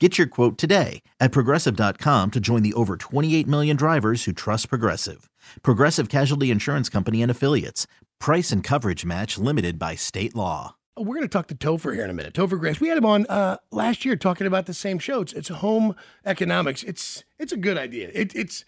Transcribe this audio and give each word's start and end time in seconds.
Get 0.00 0.18
your 0.18 0.26
quote 0.26 0.58
today 0.58 1.02
at 1.20 1.30
progressive.com 1.30 2.32
to 2.32 2.40
join 2.40 2.64
the 2.64 2.72
over 2.72 2.96
28 2.96 3.46
million 3.46 3.76
drivers 3.76 4.24
who 4.24 4.32
trust 4.32 4.68
Progressive. 4.68 5.30
Progressive 5.62 6.08
Casualty 6.08 6.50
Insurance 6.50 6.88
Company 6.88 7.22
and 7.22 7.30
Affiliates. 7.30 7.86
Price 8.18 8.50
and 8.50 8.64
coverage 8.64 9.04
match 9.04 9.38
limited 9.38 9.78
by 9.78 9.94
state 9.94 10.34
law. 10.34 10.74
We're 10.96 11.14
going 11.14 11.22
to 11.22 11.28
talk 11.28 11.46
to 11.48 11.54
Topher 11.54 11.94
here 11.94 12.02
in 12.02 12.10
a 12.10 12.14
minute. 12.14 12.34
Topher 12.34 12.58
Grace. 12.58 12.80
We 12.80 12.88
had 12.88 12.98
him 12.98 13.06
on 13.06 13.24
uh, 13.26 13.58
last 13.70 14.04
year 14.04 14.16
talking 14.16 14.48
about 14.48 14.66
the 14.66 14.74
same 14.74 14.98
show. 14.98 15.20
It's, 15.20 15.32
it's 15.32 15.48
home 15.48 15.94
economics. 16.24 16.82
It's 16.82 17.22
it's 17.38 17.52
a 17.52 17.56
good 17.56 17.78
idea. 17.78 18.10
It, 18.12 18.34
it's 18.34 18.64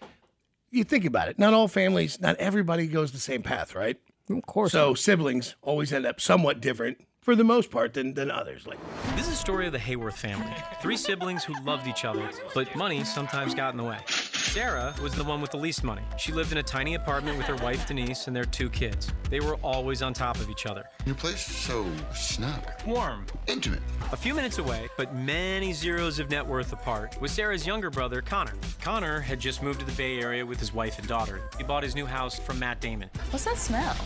you 0.71 0.85
think 0.85 1.03
about 1.03 1.27
it. 1.27 1.37
Not 1.37 1.53
all 1.53 1.67
families, 1.67 2.21
not 2.21 2.37
everybody 2.37 2.87
goes 2.87 3.11
the 3.11 3.19
same 3.19 3.43
path, 3.43 3.75
right? 3.75 3.97
Of 4.29 4.45
course. 4.45 4.71
So 4.71 4.93
siblings 4.93 5.55
always 5.61 5.91
end 5.91 6.05
up 6.05 6.21
somewhat 6.21 6.61
different 6.61 6.99
for 7.27 7.35
the 7.35 7.43
most 7.43 7.69
part 7.69 7.93
than, 7.93 8.13
than 8.13 8.31
others. 8.31 8.65
Like 8.65 8.79
This 9.17 9.27
is 9.27 9.33
a 9.33 9.35
story 9.35 9.67
of 9.67 9.73
the 9.73 9.77
Hayworth 9.77 10.13
family. 10.13 10.55
Three 10.81 10.95
siblings 10.95 11.43
who 11.43 11.53
loved 11.65 11.85
each 11.85 12.05
other, 12.05 12.29
but 12.55 12.73
money 12.73 13.03
sometimes 13.03 13.53
got 13.53 13.73
in 13.73 13.77
the 13.77 13.83
way. 13.83 13.97
Sarah 14.07 14.95
was 15.03 15.13
the 15.13 15.25
one 15.25 15.41
with 15.41 15.51
the 15.51 15.57
least 15.57 15.83
money. 15.83 16.03
She 16.17 16.31
lived 16.31 16.53
in 16.53 16.59
a 16.59 16.63
tiny 16.63 16.95
apartment 16.95 17.37
with 17.37 17.45
her 17.47 17.57
wife 17.57 17.85
Denise 17.85 18.27
and 18.27 18.35
their 18.35 18.45
two 18.45 18.69
kids. 18.69 19.11
They 19.29 19.41
were 19.41 19.55
always 19.55 20.01
on 20.01 20.13
top 20.13 20.37
of 20.37 20.49
each 20.49 20.65
other. 20.65 20.85
Your 21.05 21.15
place 21.15 21.49
is 21.49 21.55
so 21.57 21.85
snug, 22.15 22.63
Warm. 22.85 23.25
intimate. 23.47 23.81
A 24.13 24.17
few 24.17 24.33
minutes 24.33 24.57
away, 24.57 24.87
but 24.95 25.13
many 25.13 25.73
zeros 25.73 26.19
of 26.19 26.29
net 26.29 26.47
worth 26.47 26.71
apart, 26.71 27.19
was 27.19 27.33
Sarah's 27.33 27.67
younger 27.67 27.89
brother, 27.89 28.21
Connor. 28.21 28.53
Connor 28.81 29.19
had 29.19 29.41
just 29.41 29.61
moved 29.61 29.81
to 29.81 29.85
the 29.85 29.91
Bay 29.91 30.17
Area 30.21 30.45
with 30.45 30.61
his 30.61 30.73
wife 30.73 30.97
and 30.97 31.09
daughter. 31.09 31.41
He 31.57 31.65
bought 31.65 31.83
his 31.83 31.93
new 31.93 32.05
house 32.05 32.39
from 32.39 32.57
Matt 32.57 32.79
Damon. 32.79 33.09
What's 33.31 33.43
that 33.43 33.57
smell? 33.57 33.97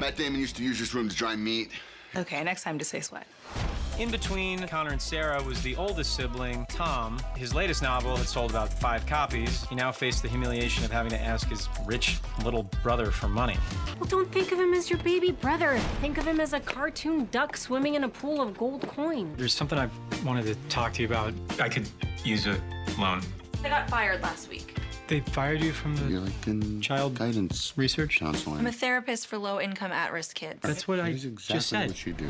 Matt 0.00 0.16
Damon 0.16 0.40
used 0.40 0.56
to 0.56 0.64
use 0.64 0.80
this 0.80 0.92
room 0.92 1.08
to 1.08 1.14
dry 1.14 1.36
meat. 1.36 1.70
Okay, 2.16 2.42
next 2.44 2.62
time 2.62 2.78
to 2.78 2.84
say 2.84 3.00
sweat. 3.00 3.26
In 3.98 4.10
between 4.10 4.66
Connor 4.66 4.90
and 4.90 5.00
Sarah 5.00 5.40
was 5.42 5.62
the 5.62 5.76
oldest 5.76 6.16
sibling, 6.16 6.66
Tom. 6.68 7.20
His 7.36 7.54
latest 7.54 7.80
novel 7.80 8.16
had 8.16 8.26
sold 8.26 8.50
about 8.50 8.72
five 8.72 9.06
copies. 9.06 9.64
He 9.68 9.76
now 9.76 9.92
faced 9.92 10.22
the 10.22 10.28
humiliation 10.28 10.84
of 10.84 10.90
having 10.90 11.10
to 11.10 11.20
ask 11.20 11.48
his 11.48 11.68
rich 11.86 12.18
little 12.44 12.64
brother 12.82 13.12
for 13.12 13.28
money. 13.28 13.56
Well, 14.00 14.08
don't 14.08 14.30
think 14.32 14.50
of 14.50 14.58
him 14.58 14.74
as 14.74 14.90
your 14.90 14.98
baby 15.00 15.30
brother. 15.30 15.78
Think 16.00 16.18
of 16.18 16.24
him 16.24 16.40
as 16.40 16.54
a 16.54 16.60
cartoon 16.60 17.28
duck 17.30 17.56
swimming 17.56 17.94
in 17.94 18.02
a 18.02 18.08
pool 18.08 18.40
of 18.40 18.58
gold 18.58 18.82
coins. 18.82 19.38
There's 19.38 19.54
something 19.54 19.78
I 19.78 19.88
wanted 20.24 20.46
to 20.46 20.56
talk 20.68 20.92
to 20.94 21.02
you 21.02 21.06
about. 21.08 21.32
I 21.60 21.68
could 21.68 21.88
use 22.24 22.48
a 22.48 22.60
loan. 22.98 23.22
I 23.62 23.68
got 23.68 23.88
fired 23.88 24.22
last 24.22 24.48
week. 24.48 24.73
They 25.06 25.20
fired 25.20 25.60
you 25.60 25.72
from 25.72 25.96
the 25.96 26.04
You're 26.06 26.20
like 26.20 26.46
in 26.46 26.80
Child 26.80 27.16
guidance 27.16 27.74
research? 27.76 28.18
counseling. 28.18 28.58
I'm 28.60 28.66
a 28.66 28.72
therapist 28.72 29.26
for 29.26 29.36
low 29.36 29.60
income 29.60 29.92
at 29.92 30.12
risk 30.12 30.34
kids. 30.34 30.60
That's 30.62 30.88
what 30.88 30.96
That 30.96 31.04
I 31.06 31.08
is 31.10 31.26
exactly 31.26 31.54
just 31.56 31.68
said. 31.68 31.88
what 31.88 32.06
you 32.06 32.12
do. 32.14 32.24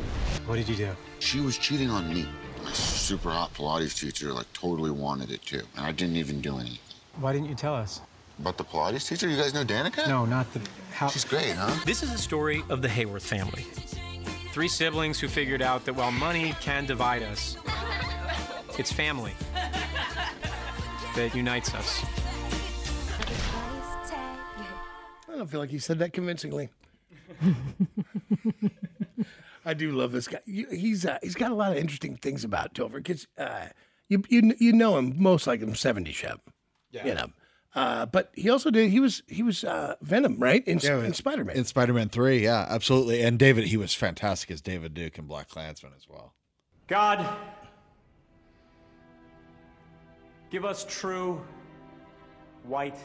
What 0.45 0.55
did 0.57 0.67
you 0.67 0.75
do? 0.75 0.89
She 1.19 1.39
was 1.39 1.57
cheating 1.57 1.89
on 1.89 2.13
me. 2.13 2.27
My 2.63 2.71
super 2.73 3.29
hot 3.29 3.53
Pilates 3.53 3.97
teacher 3.97 4.33
like 4.33 4.51
totally 4.51 4.91
wanted 4.91 5.31
it 5.31 5.41
too, 5.43 5.61
and 5.77 5.85
I 5.85 5.91
didn't 5.93 6.17
even 6.17 6.41
do 6.41 6.57
anything. 6.57 6.79
Why 7.19 7.31
didn't 7.31 7.47
you 7.47 7.55
tell 7.55 7.75
us? 7.75 8.01
But 8.39 8.57
the 8.57 8.65
Pilates 8.65 9.07
teacher, 9.07 9.29
you 9.29 9.37
guys 9.37 9.53
know 9.53 9.63
Danica? 9.63 10.05
No, 10.09 10.25
not 10.25 10.51
the 10.53 10.59
how. 10.91 11.07
She's 11.07 11.23
great, 11.23 11.53
huh? 11.55 11.73
This 11.85 12.03
is 12.03 12.11
the 12.11 12.17
story 12.17 12.61
of 12.67 12.81
the 12.81 12.89
Hayworth 12.89 13.21
family. 13.21 13.65
Three 14.51 14.67
siblings 14.67 15.19
who 15.19 15.29
figured 15.29 15.61
out 15.61 15.85
that 15.85 15.93
while 15.93 16.11
money 16.11 16.55
can 16.59 16.85
divide 16.85 17.23
us, 17.23 17.55
it's 18.77 18.91
family 18.91 19.33
that 21.15 21.33
unites 21.33 21.73
us. 21.73 22.03
Don't 25.45 25.51
feel 25.51 25.59
like 25.59 25.69
he 25.69 25.77
said 25.77 25.99
that 25.99 26.11
convincingly. 26.11 26.69
I 29.63 29.75
do 29.75 29.91
love 29.91 30.11
this 30.11 30.27
guy. 30.27 30.39
He's 30.45 31.05
uh, 31.05 31.19
he's 31.21 31.35
got 31.35 31.51
a 31.51 31.55
lot 31.55 31.71
of 31.71 31.77
interesting 31.77 32.17
things 32.17 32.43
about 32.43 32.73
Topher. 32.73 32.95
Because 32.95 33.27
uh, 33.37 33.67
you 34.09 34.23
you 34.27 34.53
you 34.59 34.73
know 34.73 34.97
him 34.97 35.13
most 35.21 35.45
like 35.45 35.59
him 35.59 35.73
'70s 35.73 36.07
chef. 36.07 36.39
Yeah. 36.91 37.05
You 37.05 37.13
know. 37.13 37.27
Uh, 37.75 38.05
but 38.07 38.31
he 38.33 38.49
also 38.49 38.71
did. 38.71 38.89
He 38.89 38.99
was 38.99 39.21
he 39.27 39.43
was 39.43 39.63
uh, 39.63 39.95
Venom, 40.01 40.39
right? 40.39 40.65
In, 40.65 40.79
in 40.79 41.13
Spider 41.13 41.45
Man. 41.45 41.55
In 41.57 41.65
Spider 41.65 41.93
Man 41.93 42.09
3, 42.09 42.41
yeah, 42.41 42.65
absolutely. 42.69 43.21
And 43.21 43.37
David, 43.37 43.65
he 43.65 43.75
was 43.75 43.93
fantastic 43.93 44.49
as 44.49 44.61
David 44.61 44.93
Duke 44.93 45.17
in 45.17 45.25
Black 45.25 45.49
Klansman 45.49 45.91
as 45.95 46.07
well. 46.07 46.33
God, 46.87 47.27
give 50.49 50.63
us 50.63 50.85
true 50.87 51.41
white 52.63 52.97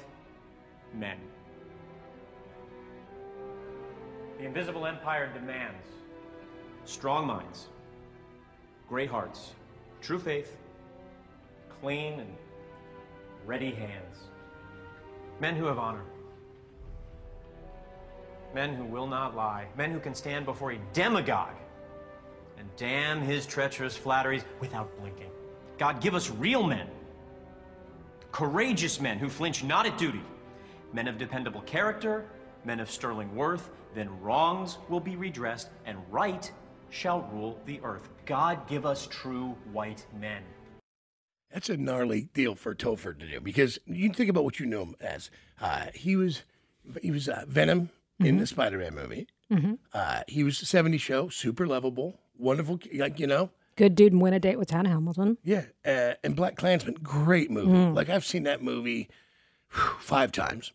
men. 0.94 1.18
The 4.40 4.46
invisible 4.46 4.86
empire 4.86 5.30
demands 5.34 5.86
strong 6.86 7.26
minds, 7.26 7.68
great 8.88 9.10
hearts, 9.10 9.52
true 10.00 10.18
faith, 10.18 10.56
clean 11.82 12.20
and 12.20 12.30
ready 13.44 13.70
hands. 13.70 14.16
Men 15.40 15.56
who 15.56 15.66
have 15.66 15.78
honor. 15.78 16.04
Men 18.54 18.74
who 18.74 18.86
will 18.86 19.06
not 19.06 19.36
lie. 19.36 19.66
Men 19.76 19.90
who 19.90 20.00
can 20.00 20.14
stand 20.14 20.46
before 20.46 20.72
a 20.72 20.78
demagogue 20.94 21.58
and 22.56 22.66
damn 22.78 23.20
his 23.20 23.44
treacherous 23.44 23.94
flatteries 23.94 24.44
without 24.58 24.98
blinking. 24.98 25.30
God, 25.76 26.00
give 26.00 26.14
us 26.14 26.30
real 26.30 26.62
men, 26.62 26.88
courageous 28.32 29.02
men 29.02 29.18
who 29.18 29.28
flinch 29.28 29.62
not 29.62 29.84
at 29.84 29.98
duty, 29.98 30.22
men 30.94 31.08
of 31.08 31.18
dependable 31.18 31.60
character, 31.62 32.24
men 32.64 32.80
of 32.80 32.90
sterling 32.90 33.34
worth. 33.34 33.70
Then 33.94 34.20
wrongs 34.20 34.78
will 34.88 35.00
be 35.00 35.16
redressed, 35.16 35.70
and 35.84 35.98
right 36.10 36.50
shall 36.90 37.22
rule 37.32 37.58
the 37.66 37.80
earth. 37.82 38.08
God, 38.26 38.66
give 38.68 38.86
us 38.86 39.06
true 39.10 39.56
white 39.72 40.06
men. 40.18 40.42
That's 41.52 41.68
a 41.68 41.76
gnarly 41.76 42.28
deal 42.32 42.54
for 42.54 42.74
Topher 42.74 43.18
to 43.18 43.26
do 43.26 43.40
because 43.40 43.78
you 43.86 44.10
think 44.12 44.30
about 44.30 44.44
what 44.44 44.60
you 44.60 44.66
know 44.66 44.82
him 44.82 44.94
as. 45.00 45.30
Uh, 45.60 45.86
he 45.94 46.14
was 46.14 46.44
he 47.02 47.10
was 47.10 47.28
uh, 47.28 47.44
Venom 47.48 47.90
in 48.20 48.38
the 48.38 48.46
Spider 48.46 48.78
Man 48.78 48.94
movie. 48.94 49.26
Uh, 49.92 50.22
he 50.28 50.44
was 50.44 50.60
the 50.60 50.66
'70s 50.66 51.00
show, 51.00 51.28
super 51.28 51.66
lovable, 51.66 52.20
wonderful, 52.38 52.78
like 52.94 53.18
you 53.18 53.26
know. 53.26 53.50
Good 53.74 53.94
dude 53.96 54.12
and 54.12 54.20
win 54.20 54.32
a 54.34 54.38
date 54.38 54.58
with 54.58 54.68
Tad 54.68 54.86
Hamilton. 54.86 55.38
Yeah, 55.42 55.64
uh, 55.84 56.14
and 56.22 56.36
Black 56.36 56.54
Klansman, 56.56 56.98
great 57.02 57.50
movie. 57.50 57.92
Like 57.92 58.10
I've 58.10 58.24
seen 58.24 58.44
that 58.44 58.62
movie 58.62 59.08
whew, 59.72 59.96
five 59.98 60.30
times 60.30 60.72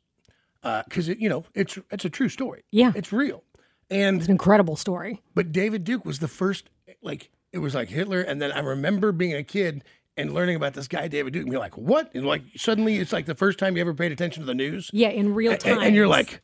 Uh, 0.65 0.83
because 0.89 1.07
it, 1.07 1.19
you 1.19 1.29
know, 1.29 1.45
it's 1.53 1.77
it's 1.91 2.03
a 2.05 2.09
true 2.09 2.27
story. 2.27 2.63
Yeah. 2.71 2.91
it's 2.95 3.13
real. 3.13 3.43
And 3.89 4.17
It's 4.17 4.25
an 4.25 4.31
incredible 4.31 4.75
story. 4.75 5.21
but 5.35 5.51
David 5.51 5.83
Duke 5.83 6.05
was 6.05 6.19
the 6.19 6.27
first. 6.27 6.69
Like 7.01 7.29
it 7.53 7.59
was 7.59 7.75
like 7.75 7.87
Hitler, 7.89 8.21
and 8.21 8.41
then 8.41 8.51
I 8.51 8.59
remember 8.59 9.11
being 9.11 9.35
a 9.35 9.43
kid 9.43 9.83
and 10.17 10.33
learning 10.33 10.55
about 10.55 10.73
this 10.73 10.87
guy 10.87 11.07
David 11.07 11.33
Duke, 11.33 11.43
and 11.43 11.51
you're 11.51 11.61
like, 11.61 11.77
what? 11.77 12.09
And 12.15 12.25
like 12.25 12.41
suddenly 12.57 12.97
it's 12.97 13.13
like 13.13 13.27
the 13.27 13.35
first 13.35 13.59
time 13.59 13.75
you 13.75 13.81
ever 13.81 13.93
paid 13.93 14.11
attention 14.11 14.41
to 14.41 14.47
the 14.47 14.55
news. 14.55 14.89
Yeah, 14.91 15.09
in 15.09 15.35
real 15.35 15.55
time. 15.55 15.73
and, 15.77 15.83
and 15.87 15.95
you're 15.95 16.07
like, 16.07 16.41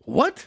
what? 0.00 0.46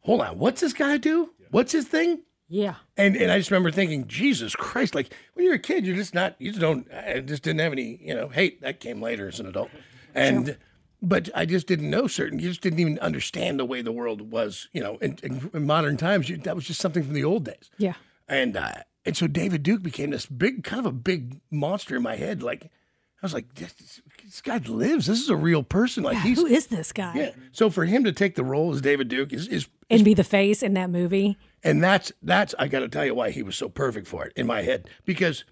Hold 0.00 0.22
on, 0.22 0.38
what's 0.38 0.62
this 0.62 0.72
guy 0.72 0.96
do? 0.96 1.30
What's 1.50 1.72
his 1.72 1.86
thing? 1.86 2.22
yeah. 2.48 2.76
And 2.96 3.14
and 3.14 3.30
I 3.30 3.36
just 3.36 3.50
remember 3.50 3.70
thinking, 3.70 4.06
Jesus 4.06 4.56
Christ! 4.56 4.94
Like 4.94 5.12
when 5.34 5.44
you're 5.44 5.56
a 5.56 5.58
kid, 5.58 5.84
you're 5.86 5.96
just 5.96 6.14
not, 6.14 6.34
you 6.38 6.50
just 6.50 6.60
don't, 6.62 6.90
I 6.92 7.20
just 7.20 7.42
didn't 7.42 7.60
have 7.60 7.72
any, 7.72 7.98
you 8.02 8.14
know, 8.14 8.28
hate. 8.28 8.62
That 8.62 8.80
came 8.80 9.02
later 9.02 9.28
as 9.28 9.38
an 9.38 9.46
adult, 9.46 9.68
and 10.14 10.56
but 11.00 11.28
I 11.34 11.46
just 11.46 11.66
didn't 11.66 11.90
know 11.90 12.06
certain. 12.06 12.38
You 12.38 12.48
just 12.48 12.60
didn't 12.60 12.80
even 12.80 12.98
understand 12.98 13.58
the 13.60 13.64
way 13.64 13.82
the 13.82 13.92
world 13.92 14.30
was, 14.32 14.68
you 14.72 14.82
know, 14.82 14.96
in, 14.98 15.18
in, 15.22 15.50
in 15.54 15.66
modern 15.66 15.96
times. 15.96 16.28
You, 16.28 16.36
that 16.38 16.54
was 16.56 16.66
just 16.66 16.80
something 16.80 17.02
from 17.04 17.14
the 17.14 17.24
old 17.24 17.44
days, 17.44 17.70
Yeah. 17.78 17.94
and 18.28 18.56
uh, 18.56 18.72
and 19.04 19.16
so 19.16 19.26
David 19.26 19.62
Duke 19.62 19.82
became 19.82 20.10
this 20.10 20.26
big, 20.26 20.64
kind 20.64 20.80
of 20.80 20.86
a 20.86 20.92
big 20.92 21.40
monster 21.50 21.96
in 21.96 22.02
my 22.02 22.16
head. 22.16 22.42
Like 22.42 22.64
I 22.64 23.26
was 23.26 23.32
like, 23.34 23.54
this, 23.54 24.00
this 24.24 24.40
guy 24.40 24.58
lives. 24.58 25.06
This 25.06 25.20
is 25.20 25.28
a 25.30 25.36
real 25.36 25.62
person. 25.62 26.02
Like 26.04 26.14
Yeah, 26.14 26.22
he's 26.22 26.38
who 26.38 26.46
is 26.46 26.66
this 26.66 26.92
guy? 26.92 27.14
yeah. 27.16 27.30
So 27.52 27.70
for 27.70 27.84
him 27.84 28.04
to 28.04 28.12
take 28.12 28.34
the 28.34 28.44
role 28.44 28.72
as 28.74 28.80
David 28.80 29.08
Duke 29.08 29.32
is, 29.32 29.48
is 29.48 29.66
And 29.90 30.04
be 30.04 30.14
the 30.14 30.24
face 30.24 30.62
in 30.62 30.74
that 30.74 30.90
movie. 30.90 31.36
and 31.64 31.82
that's 31.82 32.12
that's 32.22 32.54
I 32.58 32.68
got 32.68 32.80
to 32.80 32.88
tell 32.88 33.04
you 33.06 33.14
why 33.14 33.30
he 33.30 33.42
was 33.42 33.56
so 33.56 33.68
perfect 33.68 34.06
for 34.08 34.24
it 34.26 34.32
in 34.36 34.46
my 34.46 34.62
head 34.62 34.88
because 35.04 35.44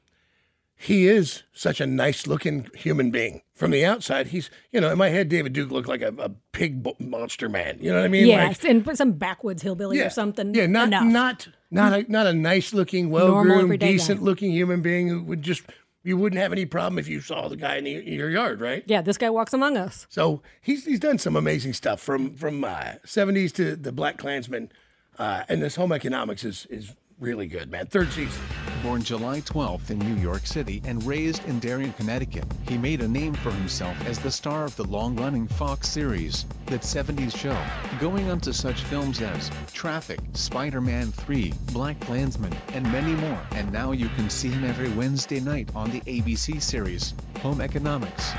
he 0.77 1.09
is 1.09 1.43
such 1.53 1.81
a 1.81 1.87
nice 1.87 2.27
looking 2.27 2.69
human 2.75 3.11
being. 3.11 3.43
From 3.55 3.71
the 3.71 3.85
outside, 3.87 4.29
he's 4.29 4.51
you 4.71 4.81
know 4.81 4.91
in 4.93 4.99
my 4.99 5.09
head, 5.09 5.31
David 5.31 5.55
Duke 5.55 5.71
looked 5.71 5.89
like 5.89 6.03
a, 6.03 6.13
a 6.19 6.29
pig 6.53 6.87
monster 7.01 7.49
man. 7.49 7.79
You 7.81 7.91
know 7.91 7.97
what 7.99 8.05
I 8.05 8.09
mean? 8.09 8.27
yes, 8.27 8.63
Like, 8.63 8.71
and 8.71 8.99
some 8.99 9.13
backwoods 9.13 9.63
hillbilly 9.63 9.99
or 10.01 10.11
something. 10.11 10.55
yeah, 10.55 10.67
not 10.67 10.89
enough. 10.89 11.05
not 11.05 11.49
not 11.71 11.93
a 11.95 12.13
not 12.13 12.27
a 12.27 12.35
nice 12.35 12.75
looking, 12.75 13.09
well 13.09 13.43
groomed, 13.43 13.63
everyday 13.63 13.87
guy. 13.87 13.93
decent 13.93 14.23
looking 14.23 14.53
human 14.53 14.83
being 14.83 15.09
who 15.09 15.23
would 15.23 15.41
just 15.43 15.63
you 16.03 16.17
wouldn't 16.19 16.41
have 16.41 16.53
any 16.53 16.67
problem 16.67 16.99
if 16.99 17.09
you 17.09 17.21
saw 17.21 17.49
the 17.49 17.57
guy 17.57 17.77
in, 17.77 17.85
the, 17.85 17.97
in 17.97 18.13
your 18.13 18.31
yard, 18.31 18.61
right? 18.61 18.85
Yeah, 18.87 19.03
this 19.03 19.19
guy 19.19 19.29
walks 19.29 19.53
among 19.53 19.77
us. 19.79 20.07
So 20.11 20.43
he's 20.61 20.85
he's 20.85 21.01
done 21.01 21.19
some 21.19 21.35
amazing 21.35 21.73
stuff 21.73 22.01
from 22.01 22.35
from 22.35 22.63
uh, 22.63 22.97
70s 23.07 23.53
to 23.55 23.75
the 23.75 23.91
Black 23.91 24.19
Klansman, 24.19 24.71
uh, 25.19 25.45
and 25.49 25.63
this 25.63 25.77
home 25.77 25.93
economics 25.93 26.45
is 26.45 26.67
is 26.69 26.95
really 27.19 27.47
good, 27.47 27.71
man. 27.71 27.87
Third 27.87 28.11
season. 28.13 28.43
Born 28.83 29.03
July 29.03 29.41
12th 29.41 29.91
in 29.91 29.99
New 29.99 30.21
York 30.21 30.47
City 30.47 30.83
and 30.85 31.03
raised 31.05 31.45
in 31.47 31.59
Darien, 31.59 31.93
Connecticut, 31.95 32.45
he 32.69 32.77
made 32.77 33.01
a 33.01 33.09
name 33.09 33.35
for 33.35 33.51
himself 33.51 33.97
as 34.07 34.19
the 34.19 34.31
star 34.31 34.65
of 34.65 34.77
the 34.77 34.85
long-running 34.85 35.49
Fox 35.49 35.89
series, 35.89 36.47
That 36.67 36.83
70s 36.83 37.37
Show, 37.37 37.57
going 37.99 38.31
on 38.31 38.41
to 38.41 38.53
such 38.53 38.83
films 38.83 39.21
as 39.23 39.51
Traffic, 39.73 40.21
Spider-Man 40.35 41.13
3, 41.13 41.53
Black 41.73 41.99
Klansman, 42.01 42.55
and 42.75 42.85
many 42.93 43.15
more. 43.15 43.41
And 43.53 43.73
now 43.73 43.93
you 43.93 44.09
can 44.11 44.29
see 44.29 44.49
him 44.49 44.65
every 44.65 44.91
Wednesday 44.91 45.41
night 45.41 45.71
on 45.75 45.91
the 45.91 46.01
ABC 46.03 46.61
series, 46.61 47.15
Home 47.41 47.61
Economics. 47.61 48.33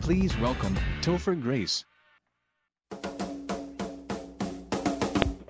Please 0.00 0.36
welcome 0.38 0.76
Topher 1.00 1.40
Grace. 1.40 1.84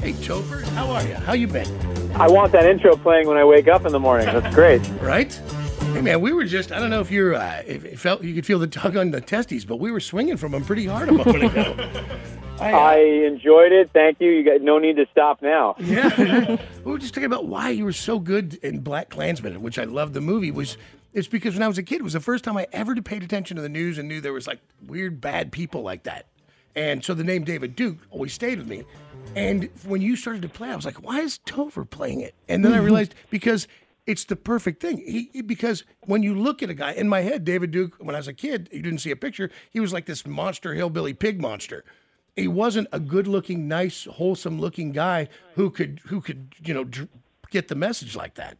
Hey, 0.00 0.14
Topher, 0.14 0.62
how 0.70 0.90
are 0.90 1.06
you? 1.06 1.14
How 1.14 1.34
you 1.34 1.46
been? 1.46 1.68
I 2.12 2.26
want 2.26 2.52
that 2.52 2.64
intro 2.64 2.96
playing 2.96 3.28
when 3.28 3.36
I 3.36 3.44
wake 3.44 3.68
up 3.68 3.84
in 3.84 3.92
the 3.92 4.00
morning. 4.00 4.26
That's 4.26 4.54
great. 4.54 4.80
right? 5.02 5.30
Hey 5.92 6.00
man, 6.00 6.22
we 6.22 6.32
were 6.32 6.46
just—I 6.46 6.78
don't 6.78 6.88
know 6.88 7.00
if 7.00 7.10
you're, 7.10 7.34
uh, 7.34 7.62
if 7.66 7.84
it 7.84 7.98
felt 7.98 8.24
you 8.24 8.34
could 8.34 8.46
feel 8.46 8.58
the 8.58 8.66
tug 8.66 8.96
on 8.96 9.10
the 9.10 9.20
testes, 9.20 9.66
but 9.66 9.76
we 9.76 9.92
were 9.92 10.00
swinging 10.00 10.38
from 10.38 10.52
them 10.52 10.64
pretty 10.64 10.86
hard 10.86 11.10
a 11.10 11.12
moment 11.12 11.44
ago. 11.44 11.76
I, 12.58 12.72
uh, 12.72 12.78
I 12.78 12.96
enjoyed 13.26 13.72
it. 13.72 13.90
Thank 13.92 14.20
you. 14.20 14.30
You 14.30 14.42
got 14.42 14.62
no 14.62 14.78
need 14.78 14.96
to 14.96 15.06
stop 15.12 15.42
now. 15.42 15.76
Yeah, 15.80 16.56
we 16.82 16.92
were 16.92 16.98
just 16.98 17.12
talking 17.12 17.26
about 17.26 17.46
why 17.46 17.68
you 17.68 17.84
were 17.84 17.92
so 17.92 18.18
good 18.18 18.54
in 18.62 18.80
Black 18.80 19.10
Klansman, 19.10 19.60
which 19.60 19.78
I 19.78 19.84
loved 19.84 20.14
the 20.14 20.22
movie. 20.22 20.50
Was 20.50 20.78
it's 21.12 21.28
because 21.28 21.52
when 21.52 21.62
I 21.62 21.68
was 21.68 21.76
a 21.76 21.82
kid, 21.82 21.96
it 21.96 22.04
was 22.04 22.14
the 22.14 22.20
first 22.20 22.42
time 22.42 22.56
I 22.56 22.66
ever 22.72 22.94
paid 23.02 23.22
attention 23.22 23.56
to 23.56 23.62
the 23.62 23.68
news 23.68 23.98
and 23.98 24.08
knew 24.08 24.22
there 24.22 24.32
was 24.32 24.46
like 24.46 24.60
weird, 24.86 25.20
bad 25.20 25.52
people 25.52 25.82
like 25.82 26.04
that. 26.04 26.24
And 26.74 27.04
so 27.04 27.14
the 27.14 27.24
name 27.24 27.44
David 27.44 27.76
Duke 27.76 27.98
always 28.10 28.32
stayed 28.32 28.58
with 28.58 28.68
me. 28.68 28.84
And 29.36 29.68
when 29.86 30.00
you 30.02 30.16
started 30.16 30.42
to 30.42 30.48
play, 30.48 30.70
I 30.70 30.76
was 30.76 30.84
like, 30.84 31.02
why 31.02 31.20
is 31.20 31.38
Topher 31.46 31.88
playing 31.88 32.20
it? 32.20 32.34
And 32.48 32.64
then 32.64 32.72
I 32.72 32.78
realized 32.88 33.14
because 33.30 33.68
it's 34.06 34.24
the 34.24 34.34
perfect 34.36 34.80
thing. 34.82 34.98
He, 34.98 35.30
he- 35.32 35.42
because 35.42 35.84
when 36.06 36.22
you 36.22 36.34
look 36.34 36.62
at 36.62 36.70
a 36.70 36.74
guy 36.74 36.92
in 36.92 37.08
my 37.08 37.20
head, 37.20 37.44
David 37.44 37.70
Duke, 37.70 37.94
when 38.00 38.14
I 38.14 38.18
was 38.18 38.28
a 38.28 38.32
kid, 38.34 38.68
you 38.72 38.82
didn't 38.82 38.98
see 39.00 39.10
a 39.12 39.16
picture. 39.16 39.50
He 39.70 39.78
was 39.80 39.92
like 39.92 40.06
this 40.06 40.26
monster 40.26 40.74
hillbilly 40.74 41.14
pig 41.14 41.40
monster. 41.40 41.84
He 42.36 42.48
wasn't 42.48 42.88
a 42.92 42.98
good-looking, 43.00 43.68
nice, 43.68 44.04
wholesome-looking 44.04 44.92
guy 44.92 45.28
who 45.56 45.68
could 45.70 46.00
who 46.06 46.20
could 46.20 46.54
you 46.64 46.72
know 46.72 46.84
dr- 46.84 47.08
get 47.50 47.68
the 47.68 47.74
message 47.74 48.16
like 48.16 48.34
that. 48.34 48.56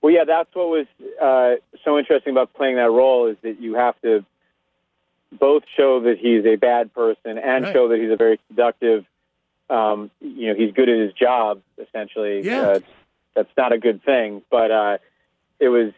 Well, 0.00 0.12
yeah, 0.12 0.24
that's 0.24 0.48
what 0.54 0.68
was 0.68 0.86
uh, 1.20 1.56
so 1.84 1.98
interesting 1.98 2.32
about 2.32 2.54
playing 2.54 2.76
that 2.76 2.90
role 2.90 3.26
is 3.28 3.36
that 3.42 3.60
you 3.60 3.74
have 3.74 4.00
to 4.02 4.24
both 5.38 5.64
show 5.76 6.00
that 6.00 6.18
he's 6.18 6.44
a 6.44 6.56
bad 6.56 6.92
person 6.94 7.38
and 7.38 7.64
Right. 7.64 7.72
show 7.72 7.88
that 7.88 7.98
he's 7.98 8.10
a 8.10 8.16
very 8.16 8.38
seductive. 8.48 9.04
Um, 9.70 10.10
you 10.20 10.48
know, 10.48 10.54
he's 10.54 10.72
good 10.72 10.88
at 10.88 10.98
his 10.98 11.12
job. 11.14 11.62
Essentially, 11.78 12.42
Yeah. 12.42 12.60
uh, 12.62 12.80
that's 13.34 13.50
not 13.56 13.72
a 13.72 13.78
good 13.78 14.02
thing. 14.04 14.42
But 14.50 14.70
uh, 14.70 14.98
it 15.58 15.68
was 15.68 15.92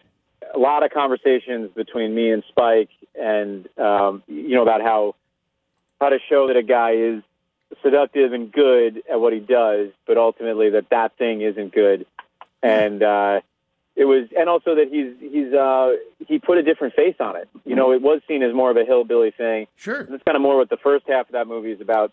a 0.54 0.58
lot 0.58 0.82
of 0.84 0.90
conversations 0.92 1.70
between 1.74 2.14
me 2.14 2.30
and 2.30 2.44
Spike, 2.48 2.90
and 3.18 3.66
um, 3.78 4.22
you 4.28 4.54
know 4.54 4.62
about 4.62 4.82
how 4.82 5.14
how 6.00 6.10
to 6.10 6.18
show 6.28 6.46
that 6.48 6.56
a 6.56 6.62
guy 6.62 6.92
is 6.92 7.22
seductive 7.82 8.32
and 8.32 8.52
good 8.52 9.02
at 9.10 9.20
what 9.20 9.32
he 9.32 9.40
does, 9.40 9.90
but 10.06 10.16
ultimately 10.16 10.70
that 10.70 10.90
that 10.90 11.16
thing 11.16 11.40
isn't 11.40 11.72
good. 11.72 12.06
And 12.62 13.02
uh, 13.02 13.40
it 13.96 14.06
was, 14.06 14.26
and 14.36 14.48
also 14.48 14.74
that 14.74 14.88
he's 14.90 15.14
he's 15.20 15.52
uh, 15.52 15.92
he 16.26 16.38
put 16.38 16.58
a 16.58 16.62
different 16.62 16.94
face 16.94 17.16
on 17.20 17.36
it. 17.36 17.48
You 17.64 17.76
know, 17.76 17.92
it 17.92 18.02
was 18.02 18.20
seen 18.26 18.42
as 18.42 18.52
more 18.52 18.70
of 18.70 18.76
a 18.76 18.84
hillbilly 18.84 19.30
thing. 19.30 19.66
Sure, 19.76 20.00
and 20.00 20.12
that's 20.12 20.22
kind 20.24 20.36
of 20.36 20.42
more 20.42 20.56
what 20.56 20.68
the 20.68 20.76
first 20.76 21.06
half 21.08 21.26
of 21.26 21.32
that 21.32 21.46
movie 21.46 21.70
is 21.70 21.80
about. 21.80 22.12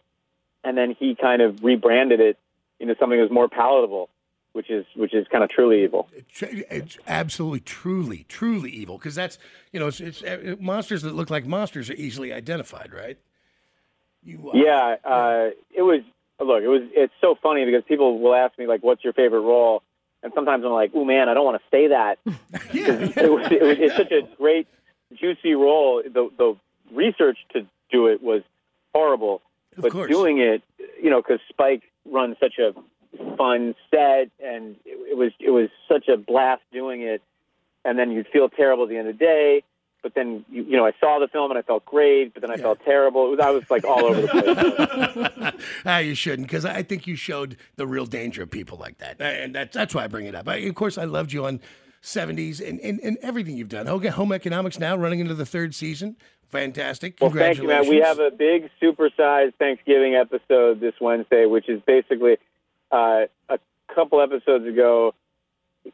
And 0.63 0.78
then 0.78 0.95
he 0.98 1.16
kind 1.16 1.42
of 1.42 1.63
rebranded 1.63 2.19
it 2.19 2.38
into 2.80 2.95
something 3.00 3.18
that 3.18 3.24
was 3.24 3.31
more 3.31 3.50
palatable, 3.50 4.10
which 4.54 4.69
is 4.69 4.86
which 4.95 5.16
is 5.16 5.28
kind 5.28 5.44
of 5.44 5.50
truly 5.50 5.83
evil. 5.83 6.07
It's, 6.13 6.44
it's 6.44 6.98
absolutely, 7.07 7.62
truly, 7.62 8.25
truly 8.30 8.69
evil 8.69 9.00
because 9.00 9.16
that's 9.16 9.39
you 9.72 9.80
know 9.80 9.88
it's, 9.88 10.00
it's 10.00 10.22
uh, 10.22 10.56
monsters 10.60 11.01
that 11.01 11.16
look 11.16 11.31
like 11.31 11.48
monsters 11.48 11.89
are 11.89 11.95
easily 11.95 12.31
identified, 12.31 12.94
right? 12.94 13.18
You, 14.24 14.51
uh, 14.54 14.57
Yeah, 14.57 14.95
uh, 15.04 15.50
it 15.75 15.81
was. 15.81 16.01
Look, 16.39 16.63
it 16.63 16.68
was. 16.68 16.81
It's 16.94 17.13
so 17.22 17.36
funny 17.42 17.66
because 17.66 17.83
people 17.88 18.19
will 18.19 18.36
ask 18.36 18.57
me 18.60 18.68
like, 18.68 18.83
"What's 18.83 19.04
your 19.04 19.13
favorite 19.13 19.42
role?" 19.42 19.81
And 20.23 20.31
sometimes 20.35 20.63
I'm 20.65 20.71
like, 20.71 20.91
"Oh 20.94 21.03
man, 21.06 21.29
I 21.29 21.33
don't 21.33 21.45
want 21.45 21.62
to 21.62 21.68
say 21.71 21.88
that." 21.88 22.19
'Cause 22.25 23.18
it 23.18 23.31
was, 23.31 23.51
it 23.51 23.62
was, 23.63 23.77
it's 23.79 23.95
such 23.95 24.12
a 24.12 24.21
great, 24.38 24.68
juicy 25.13 25.53
role. 25.53 26.01
The 26.03 26.29
the 26.38 26.56
research 26.94 27.38
to 27.53 27.65
do 27.91 28.07
it 28.07 28.21
was 28.21 28.41
horrible, 28.94 29.41
but 29.77 29.91
course. 29.91 30.09
doing 30.09 30.39
it, 30.39 30.62
you 31.01 31.09
know, 31.09 31.21
because 31.21 31.39
Spike 31.50 31.83
runs 32.06 32.38
such 32.39 32.59
a 32.59 32.73
fun 33.38 33.75
set, 33.89 34.29
and 34.44 34.75
it, 34.85 35.12
it 35.12 35.18
was 35.18 35.31
it 35.39 35.51
was 35.51 35.69
such 35.88 36.07
a 36.07 36.18
blast 36.18 36.62
doing 36.71 37.01
it. 37.01 37.21
And 37.83 37.97
then 37.97 38.12
you'd 38.12 38.27
feel 38.27 38.47
terrible 38.47 38.83
at 38.83 38.89
the 38.89 38.97
end 38.97 39.07
of 39.07 39.18
the 39.18 39.25
day. 39.25 39.63
But 40.03 40.15
then, 40.15 40.44
you, 40.50 40.63
you 40.63 40.77
know, 40.77 40.86
I 40.86 40.94
saw 41.00 41.19
the 41.19 41.27
film 41.27 41.51
and 41.51 41.57
I 41.59 41.62
felt 41.62 41.86
great, 41.86 42.33
but 42.33 42.42
then 42.42 42.50
I 42.50 42.57
felt 42.57 42.80
terrible. 42.83 43.27
It 43.27 43.38
was, 43.38 43.39
I 43.39 43.51
was 43.51 43.69
like 43.69 43.86
all 43.86 44.06
over 44.06 44.21
the 44.21 45.31
place. 45.36 45.53
ah, 45.86 46.00
you 46.00 46.15
shouldn't, 46.15 46.48
because 46.48 46.65
I 46.65 46.81
think 46.81 47.06
you 47.06 47.15
showed 47.15 47.57
the 47.75 47.86
real 47.86 48.07
danger 48.07 48.42
of 48.42 48.50
people 48.50 48.77
like 48.80 48.98
that, 48.98 49.21
and 49.21 49.53
that's 49.53 49.75
that's 49.75 49.94
why 49.94 50.03
I 50.03 50.07
bring 50.07 50.25
it 50.25 50.33
up. 50.33 50.48
I, 50.48 50.56
of 50.57 50.74
course, 50.74 50.98
I 50.98 51.03
loved 51.03 51.31
you 51.33 51.45
on 51.45 51.59
'70s 52.01 52.68
and, 52.68 52.80
and, 52.80 53.00
and 53.01 53.18
everything 53.21 53.57
you've 53.57 53.69
done. 53.69 53.88
Okay, 53.88 54.07
Home 54.07 54.31
Economics 54.31 54.80
now 54.80 54.98
running 54.98 55.19
into 55.19 55.36
the 55.36 55.45
third 55.45 55.75
season. 55.75 56.15
Fantastic. 56.50 57.18
Well, 57.21 57.30
thank 57.31 57.59
you, 57.59 57.68
man. 57.68 57.87
We 57.87 57.99
have 57.99 58.19
a 58.19 58.30
big 58.30 58.69
supersized 58.81 59.56
Thanksgiving 59.56 60.16
episode 60.16 60.81
this 60.81 60.95
Wednesday, 60.99 61.45
which 61.45 61.69
is 61.69 61.81
basically 61.87 62.37
uh, 62.92 63.21
a 63.47 63.59
couple 63.94 64.21
episodes 64.21 64.66
ago. 64.68 65.14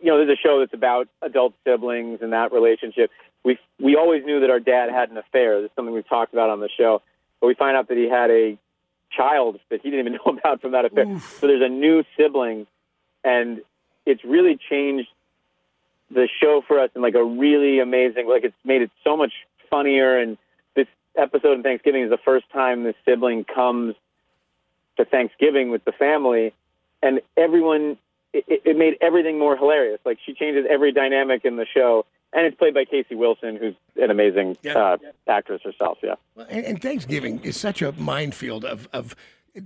You 0.01 0.12
know, 0.12 0.17
there's 0.17 0.38
a 0.38 0.41
show 0.41 0.60
that's 0.60 0.74
about 0.74 1.10
adult 1.22 1.53
siblings 1.63 2.20
and 2.22 2.34
that 2.34 2.51
relationship. 2.51 3.12
We 3.48 3.58
we 3.80 3.96
always 3.96 4.25
knew 4.25 4.42
that 4.42 4.50
our 4.50 4.60
dad 4.60 4.89
had 4.92 5.10
an 5.10 5.18
affair. 5.18 5.62
That's 5.62 5.74
something 5.75 5.94
we've 5.94 6.08
talked 6.08 6.34
about 6.34 6.50
on 6.50 6.60
the 6.60 6.70
show. 6.77 7.01
But 7.39 7.48
we 7.48 7.54
find 7.56 7.77
out 7.77 7.88
that 7.88 7.98
he 7.98 8.10
had 8.10 8.30
a 8.30 8.58
child 9.12 9.60
that 9.70 9.82
he 9.82 9.89
didn't 9.89 10.06
even 10.08 10.20
know 10.25 10.38
about 10.38 10.62
from 10.62 10.72
that 10.74 10.86
affair. 10.86 11.06
So 11.39 11.48
there's 11.48 11.62
a 11.63 11.70
new 11.70 12.04
sibling, 12.18 12.68
and 13.24 13.62
it's 14.06 14.24
really 14.25 14.60
changed 14.70 15.08
the 16.12 16.27
show 16.42 16.62
for 16.68 16.80
us 16.80 16.89
in 16.96 17.01
like 17.01 17.16
a 17.16 17.24
really 17.24 17.80
amazing. 17.80 18.27
Like 18.27 18.44
it's 18.44 18.56
made 18.66 18.82
it 18.82 18.92
so 19.04 19.16
much 19.16 19.34
funnier. 19.70 20.18
And 20.18 20.38
this 20.75 20.88
episode 21.16 21.58
of 21.58 21.63
Thanksgiving 21.63 22.04
is 22.04 22.10
the 22.10 22.18
first 22.24 22.50
time 22.51 22.84
this 22.84 22.96
sibling 23.06 23.46
comes 23.46 23.96
to 24.98 25.06
Thanksgiving 25.06 25.70
with 25.72 25.86
the 25.86 25.92
family, 25.94 26.54
and 27.01 27.22
everyone. 27.38 27.98
It- 28.34 28.62
it 28.66 28.77
made 28.77 28.98
everything 29.01 29.39
more 29.39 29.56
hilarious. 29.56 30.00
Like 30.06 30.20
she 30.25 30.34
changes 30.34 30.66
every 30.70 30.92
dynamic 30.92 31.46
in 31.46 31.56
the 31.56 31.66
show, 31.66 32.06
and 32.38 32.46
it's 32.46 32.56
played 32.56 32.74
by 32.74 32.86
Casey 32.86 33.15
Wilson, 33.15 33.58
who's 33.58 33.75
an 34.01 34.12
amazing 34.12 34.56
uh, 34.74 34.98
actress 35.27 35.62
herself. 35.63 35.98
Yeah. 36.03 36.15
And, 36.50 36.65
and 36.65 36.82
Thanksgiving 36.82 37.39
is 37.44 37.58
such 37.60 37.82
a 37.82 37.91
minefield 37.94 38.63
of, 38.63 38.88
of 38.94 39.15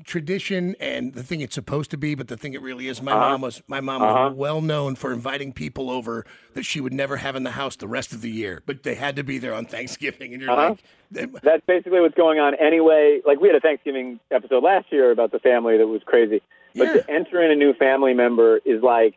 tradition 0.06 0.74
and 0.80 1.14
the 1.14 1.22
thing 1.24 1.42
it's 1.42 1.54
supposed 1.56 1.92
to 1.92 1.98
be, 1.98 2.16
but 2.16 2.30
the 2.30 2.38
thing 2.38 2.54
it 2.54 2.62
really 2.62 2.88
is. 2.88 3.02
My 3.02 3.12
Uh-huh. 3.12 3.30
mom 3.32 3.42
was 3.42 3.62
my 3.68 3.82
mom 3.82 4.02
Uh-huh. 4.02 4.30
was 4.30 4.38
well 4.38 4.62
known 4.62 4.96
for 4.96 5.12
inviting 5.12 5.52
people 5.52 5.90
over 5.92 6.26
that 6.54 6.64
she 6.64 6.80
would 6.80 6.94
never 6.94 7.18
have 7.18 7.36
in 7.36 7.44
the 7.44 7.52
house 7.52 7.76
the 7.76 7.90
rest 7.90 8.14
of 8.14 8.22
the 8.22 8.30
year, 8.32 8.64
but 8.66 8.84
they 8.84 8.96
had 8.96 9.18
to 9.18 9.24
be 9.24 9.38
there 9.38 9.54
on 9.54 9.66
Thanksgiving. 9.76 10.34
And 10.34 10.42
you're 10.42 10.52
Uh-huh. 10.52 10.76
like, 11.12 11.42
That's 11.44 11.66
basically 11.68 12.00
what's 12.00 12.16
going 12.16 12.40
on 12.40 12.56
anyway. 12.56 13.20
Like 13.26 13.42
we 13.42 13.50
had 13.50 13.58
a 13.58 13.60
Thanksgiving 13.60 14.20
episode 14.32 14.64
last 14.64 14.92
year 14.94 15.12
about 15.12 15.32
the 15.34 15.40
family 15.40 15.78
that 15.78 15.88
was 15.88 16.02
crazy. 16.06 16.42
But 16.74 16.94
to 16.94 17.12
enter 17.12 17.42
in 17.44 17.52
a 17.52 17.56
new 17.56 17.74
family 17.74 18.14
member 18.14 18.62
is 18.64 18.82
like 18.82 19.16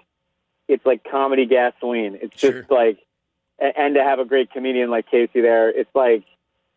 it's 0.66 0.84
like 0.84 1.04
comedy 1.08 1.46
gasoline. 1.46 2.18
It's 2.20 2.34
just 2.40 2.68
like 2.70 2.96
a- 2.96 3.00
and 3.58 3.94
to 3.94 4.02
have 4.02 4.18
a 4.18 4.24
great 4.24 4.50
comedian 4.50 4.90
like 4.90 5.10
Casey 5.10 5.40
there, 5.40 5.68
it's 5.68 5.90
like 5.94 6.24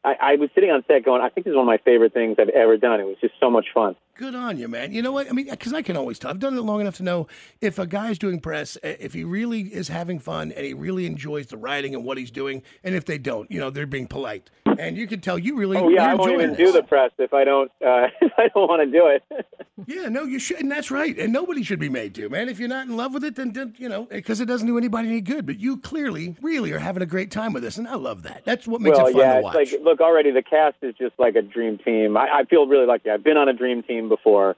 I, 0.04 0.16
I 0.22 0.36
was 0.36 0.50
sitting 0.56 0.72
on 0.72 0.84
set 0.88 1.04
going, 1.04 1.22
I 1.22 1.30
think 1.30 1.46
this 1.46 1.52
is 1.52 1.56
one 1.56 1.64
of 1.64 1.68
my 1.68 1.78
favorite 1.78 2.14
things 2.14 2.38
I've 2.40 2.50
ever 2.50 2.78
done. 2.78 3.00
It 3.00 3.06
was 3.06 3.18
just 3.20 3.34
so 3.40 3.50
much 3.50 3.68
fun. 3.74 3.96
Good 4.18 4.34
on 4.34 4.58
you, 4.58 4.68
man. 4.68 4.94
You 4.94 5.04
know 5.04 5.12
what? 5.12 5.30
I 5.30 5.32
mean, 5.32 5.48
because 5.48 5.74
I 5.74 5.84
can 5.84 5.96
always 5.96 6.18
tell. 6.18 6.32
I've 6.32 6.40
done 6.40 6.58
it 6.58 6.62
long 6.62 6.82
enough 6.82 6.98
to 6.98 7.04
know 7.04 7.28
if 7.62 7.78
a 7.78 7.86
guy's 7.86 8.18
doing 8.18 8.40
press, 8.40 8.76
uh, 8.78 8.96
if 9.00 9.14
he 9.14 9.24
really 9.24 9.62
is 9.62 9.90
having 9.90 10.18
fun 10.18 10.52
and 10.54 10.66
he 10.66 10.74
really 10.74 11.06
enjoys 11.06 11.46
the 11.48 11.58
writing 11.58 11.94
and 11.94 12.04
what 12.04 12.18
he's 12.18 12.32
doing, 12.32 12.64
and 12.84 12.96
if 12.96 13.06
they 13.06 13.20
don't, 13.20 13.52
you 13.52 13.60
know, 13.60 13.70
they're 13.70 13.86
being 13.86 14.08
polite. 14.08 14.50
And 14.80 14.98
you 14.98 15.06
can 15.06 15.22
tell 15.22 15.38
you 15.38 15.56
really. 15.56 15.78
Oh 15.78 15.90
yeah, 15.90 16.12
I 16.12 16.16
won't 16.16 16.32
even 16.32 16.50
this. 16.50 16.58
do 16.58 16.72
the 16.72 16.82
press 16.82 17.12
if 17.20 17.32
I 17.32 17.44
don't 17.44 17.72
uh, 17.86 18.08
if 18.22 18.32
I 18.40 18.48
don't 18.48 18.68
want 18.68 18.82
to 18.82 18.92
do 18.92 19.06
it. 19.08 19.46
Yeah, 19.86 20.10
no, 20.10 20.24
you 20.24 20.40
should, 20.40 20.60
and 20.60 20.72
that's 20.72 20.90
right. 20.90 21.16
And 21.20 21.32
nobody 21.32 21.62
should 21.62 21.78
be 21.78 21.88
made 21.88 22.16
to, 22.16 22.28
man. 22.30 22.50
If 22.50 22.60
you're 22.60 22.68
not 22.68 22.88
in 22.88 22.98
love 22.98 23.14
with 23.14 23.24
it, 23.24 23.36
then, 23.36 23.76
you 23.78 23.88
know, 23.88 24.06
because 24.06 24.42
it 24.42 24.46
doesn't 24.46 24.66
do 24.66 24.76
anybody 24.76 25.08
any 25.08 25.22
good. 25.22 25.46
But 25.46 25.60
you 25.60 25.78
clearly, 25.78 26.36
really, 26.42 26.72
are 26.72 26.80
having 26.80 27.04
a 27.04 27.06
great 27.06 27.30
time 27.30 27.54
with 27.54 27.62
this, 27.62 27.78
and 27.78 27.88
I 27.88 27.94
love 27.94 28.24
that. 28.24 28.44
That's 28.44 28.68
what 28.68 28.82
makes 28.82 28.98
well, 28.98 29.08
it 29.08 29.12
fun 29.12 29.22
yeah, 29.22 29.34
to 29.34 29.38
it's 29.38 29.44
watch. 29.44 29.56
like 29.56 29.82
look 29.84 30.02
already 30.02 30.32
the 30.32 30.42
cast 30.42 30.78
is 30.82 30.96
just 30.96 31.14
like 31.20 31.36
a 31.36 31.44
dream 31.44 31.78
team. 31.78 32.18
I, 32.18 32.40
I 32.40 32.44
feel 32.46 32.66
really 32.66 32.88
lucky. 32.88 33.12
I've 33.12 33.24
been 33.24 33.38
on 33.38 33.50
a 33.50 33.54
dream 33.54 33.84
team 33.84 34.07
before, 34.10 34.56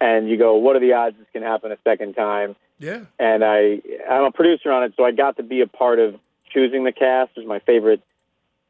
and 0.00 0.28
you 0.28 0.36
go, 0.36 0.56
what 0.56 0.76
are 0.76 0.80
the 0.80 0.92
odds 0.92 1.16
this 1.18 1.26
can 1.32 1.42
happen 1.42 1.72
a 1.72 1.78
second 1.84 2.14
time? 2.14 2.56
yeah. 2.78 3.00
and 3.18 3.44
I 3.44 3.80
I'm 4.08 4.24
a 4.24 4.32
producer 4.32 4.70
on 4.70 4.84
it, 4.84 4.94
so 4.96 5.04
I 5.04 5.12
got 5.12 5.36
to 5.36 5.42
be 5.42 5.60
a 5.60 5.66
part 5.66 5.98
of 5.98 6.16
choosing 6.52 6.84
the 6.84 6.92
cast. 6.92 7.36
Was 7.36 7.46
my 7.46 7.60
favorite 7.60 8.02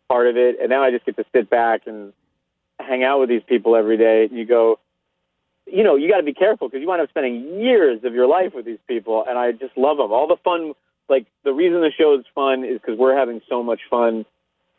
part 0.09 0.29
of 0.29 0.37
it, 0.37 0.57
and 0.61 0.71
now 0.71 0.83
I 0.83 0.91
just 0.91 1.07
get 1.07 1.17
to 1.17 1.25
sit 1.33 1.49
back 1.51 1.83
and 1.87 2.13
hang 2.79 3.03
out 3.03 3.21
with 3.21 3.29
these 3.29 3.43
people 3.47 3.77
every 3.77 3.97
day. 3.97 4.25
And 4.25 4.37
you 4.39 4.45
go, 4.45 4.79
you 5.67 5.83
know, 5.83 5.97
you 5.97 6.09
got 6.11 6.19
to 6.19 6.25
be 6.25 6.35
careful 6.35 6.69
because 6.69 6.81
you 6.81 6.89
wind 6.89 7.03
up 7.03 7.09
spending 7.09 7.61
years 7.61 8.05
of 8.05 8.15
your 8.15 8.27
life 8.27 8.53
with 8.55 8.65
these 8.65 8.79
people, 8.87 9.25
and 9.27 9.39
I 9.39 9.53
just 9.53 9.77
love 9.77 9.97
them. 9.97 10.13
All 10.13 10.29
the 10.29 10.37
fun, 10.45 10.75
like 11.09 11.27
the 11.45 11.53
reason 11.53 11.81
the 11.81 11.93
show 11.97 12.19
is 12.19 12.25
fun 12.35 12.65
is 12.65 12.81
because 12.81 12.99
we're 12.99 13.17
having 13.17 13.41
so 13.49 13.63
much 13.63 13.81
fun, 13.89 14.27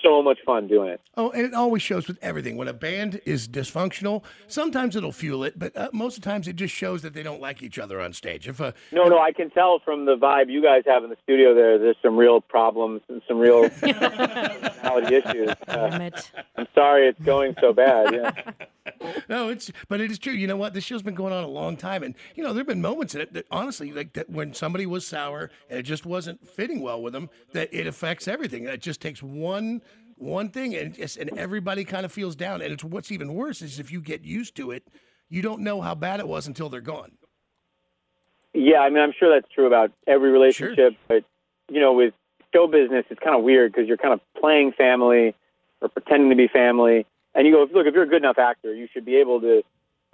so 0.06 0.22
much 0.22 0.40
fun 0.46 0.68
doing 0.68 0.90
it. 0.90 1.02
Oh, 1.18 1.32
and 1.32 1.46
it 1.46 1.54
always 1.54 1.82
shows 1.82 2.08
with 2.08 2.18
everything. 2.22 2.58
When 2.58 2.68
a 2.68 2.74
band 2.74 3.22
is 3.26 3.48
dysfunctional, 3.48 4.24
sometimes 4.48 4.96
it'll 4.96 5.12
fuel 5.12 5.44
it, 5.44 5.58
but 5.58 5.76
uh, 5.76 5.90
most 5.94 6.18
of 6.18 6.24
the 6.24 6.30
times 6.30 6.48
it 6.48 6.56
just 6.56 6.74
shows 6.74 7.02
that 7.02 7.14
they 7.14 7.24
don't 7.24 7.42
like 7.42 7.64
each 7.64 7.80
other 7.80 8.00
on 8.00 8.14
stage. 8.14 8.48
If 8.48 8.60
a 8.60 8.74
No, 8.92 9.06
no, 9.06 9.20
I 9.20 9.32
can 9.32 9.50
tell 9.50 9.80
from 9.80 10.06
the 10.06 10.16
vibe 10.16 10.50
you 10.50 10.62
guys 10.62 10.84
have 10.86 11.04
in 11.04 11.10
the 11.10 11.18
studio 11.24 11.54
there. 11.56 11.78
There's 11.78 11.98
some 12.02 12.18
real 12.18 12.42
problems 12.42 13.02
and 13.10 13.22
some 13.28 13.40
real 13.40 13.70
personality 13.70 15.16
issues. 15.16 15.50
Uh, 15.68 16.10
I'm 16.56 16.68
sorry 16.76 17.08
it's 17.08 17.22
going 17.22 17.56
so 17.60 17.74
bad. 17.74 18.14
Yeah. 18.14 18.32
no, 19.30 19.50
it's 19.50 19.72
but 19.88 20.02
it 20.02 20.12
is 20.12 20.20
true. 20.20 20.34
You 20.34 20.48
know 20.48 20.58
what? 20.58 20.74
This 20.74 20.84
show's 20.84 21.02
been 21.02 21.16
going 21.16 21.34
on 21.34 21.44
a 21.44 21.48
long 21.48 21.78
time, 21.78 22.04
and 22.04 22.16
you 22.36 22.44
know 22.44 22.54
there've 22.54 22.68
been 22.68 22.82
moments 22.82 23.16
in 23.16 23.22
it 23.22 23.34
that 23.34 23.46
honestly, 23.52 23.92
like 23.92 24.14
that 24.14 24.30
when 24.30 24.54
somebody 24.54 24.86
was 24.86 25.06
sour 25.06 25.50
and 25.70 25.80
it 25.80 25.84
just 25.84 26.06
wasn't 26.06 26.48
fitting 26.48 26.82
well 26.82 27.02
with 27.02 27.14
them, 27.14 27.30
that 27.54 27.70
it 27.74 27.88
affects 27.88 28.28
everything. 28.28 28.66
It 28.66 28.82
just 28.82 29.02
takes 29.02 29.24
one 29.24 29.82
one 30.18 30.50
thing, 30.50 30.76
and 30.76 30.94
just, 30.94 31.18
and 31.18 31.38
everybody 31.38 31.84
kind 31.84 32.06
of 32.06 32.12
feels 32.12 32.36
down. 32.36 32.62
And 32.62 32.72
it's 32.72 32.84
what's 32.84 33.12
even 33.12 33.34
worse 33.34 33.62
is 33.62 33.80
if 33.80 33.92
you 33.92 34.02
get 34.02 34.24
used 34.24 34.56
to 34.56 34.72
it, 34.72 34.88
you 35.30 35.42
don't 35.42 35.62
know 35.62 35.82
how 35.82 35.96
bad 35.96 36.20
it 36.20 36.28
was 36.28 36.48
until 36.48 36.70
they're 36.70 36.82
gone. 36.82 37.12
Yeah, 38.54 38.80
I 38.80 38.90
mean, 38.90 39.04
I'm 39.04 39.14
sure 39.18 39.34
that's 39.34 39.52
true 39.54 39.68
about 39.68 39.92
every 40.08 40.32
relationship, 40.32 40.94
but 41.08 41.26
you 41.70 41.82
know, 41.82 41.94
with 41.94 42.14
show 42.54 42.68
business, 42.68 43.06
it's 43.10 43.20
kind 43.20 43.36
of 43.36 43.44
weird 43.44 43.74
because 43.74 43.88
you're 43.88 43.98
kind 43.98 44.14
of 44.14 44.22
playing 44.40 44.72
family 44.72 45.36
or 45.82 45.90
pretending 45.90 46.30
to 46.30 46.36
be 46.36 46.48
family, 46.48 47.06
and 47.36 47.46
you 47.46 47.54
go, 47.54 47.68
look, 47.72 47.86
if 47.86 47.94
you're 47.94 48.04
a 48.04 48.08
good 48.08 48.24
enough 48.24 48.40
actor, 48.40 48.74
you 48.74 48.88
should 48.92 49.06
be 49.06 49.18
able 49.18 49.42
to 49.42 49.62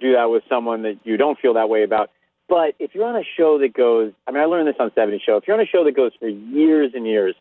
do 0.00 0.12
that 0.12 0.30
with 0.30 0.42
someone 0.48 0.82
that 0.82 0.98
you 1.04 1.16
don't 1.16 1.38
feel 1.38 1.54
that 1.54 1.68
way 1.68 1.84
about. 1.84 2.10
But 2.48 2.74
if 2.78 2.94
you're 2.94 3.06
on 3.06 3.16
a 3.16 3.24
show 3.36 3.58
that 3.58 3.72
goes, 3.72 4.12
I 4.26 4.32
mean, 4.32 4.42
I 4.42 4.46
learned 4.46 4.68
this 4.68 4.76
on 4.78 4.90
70 4.94 5.22
Show. 5.24 5.36
If 5.36 5.46
you're 5.46 5.56
on 5.56 5.62
a 5.62 5.66
show 5.66 5.84
that 5.84 5.96
goes 5.96 6.12
for 6.18 6.28
years 6.28 6.92
and 6.94 7.06
years, 7.06 7.34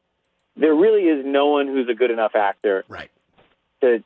there 0.56 0.74
really 0.74 1.04
is 1.04 1.26
no 1.26 1.48
one 1.48 1.68
who's 1.68 1.90
a 1.90 1.94
good 1.94 2.12
enough 2.12 2.36
actor. 2.36 2.86
Right. 2.88 3.10
To, 3.82 4.04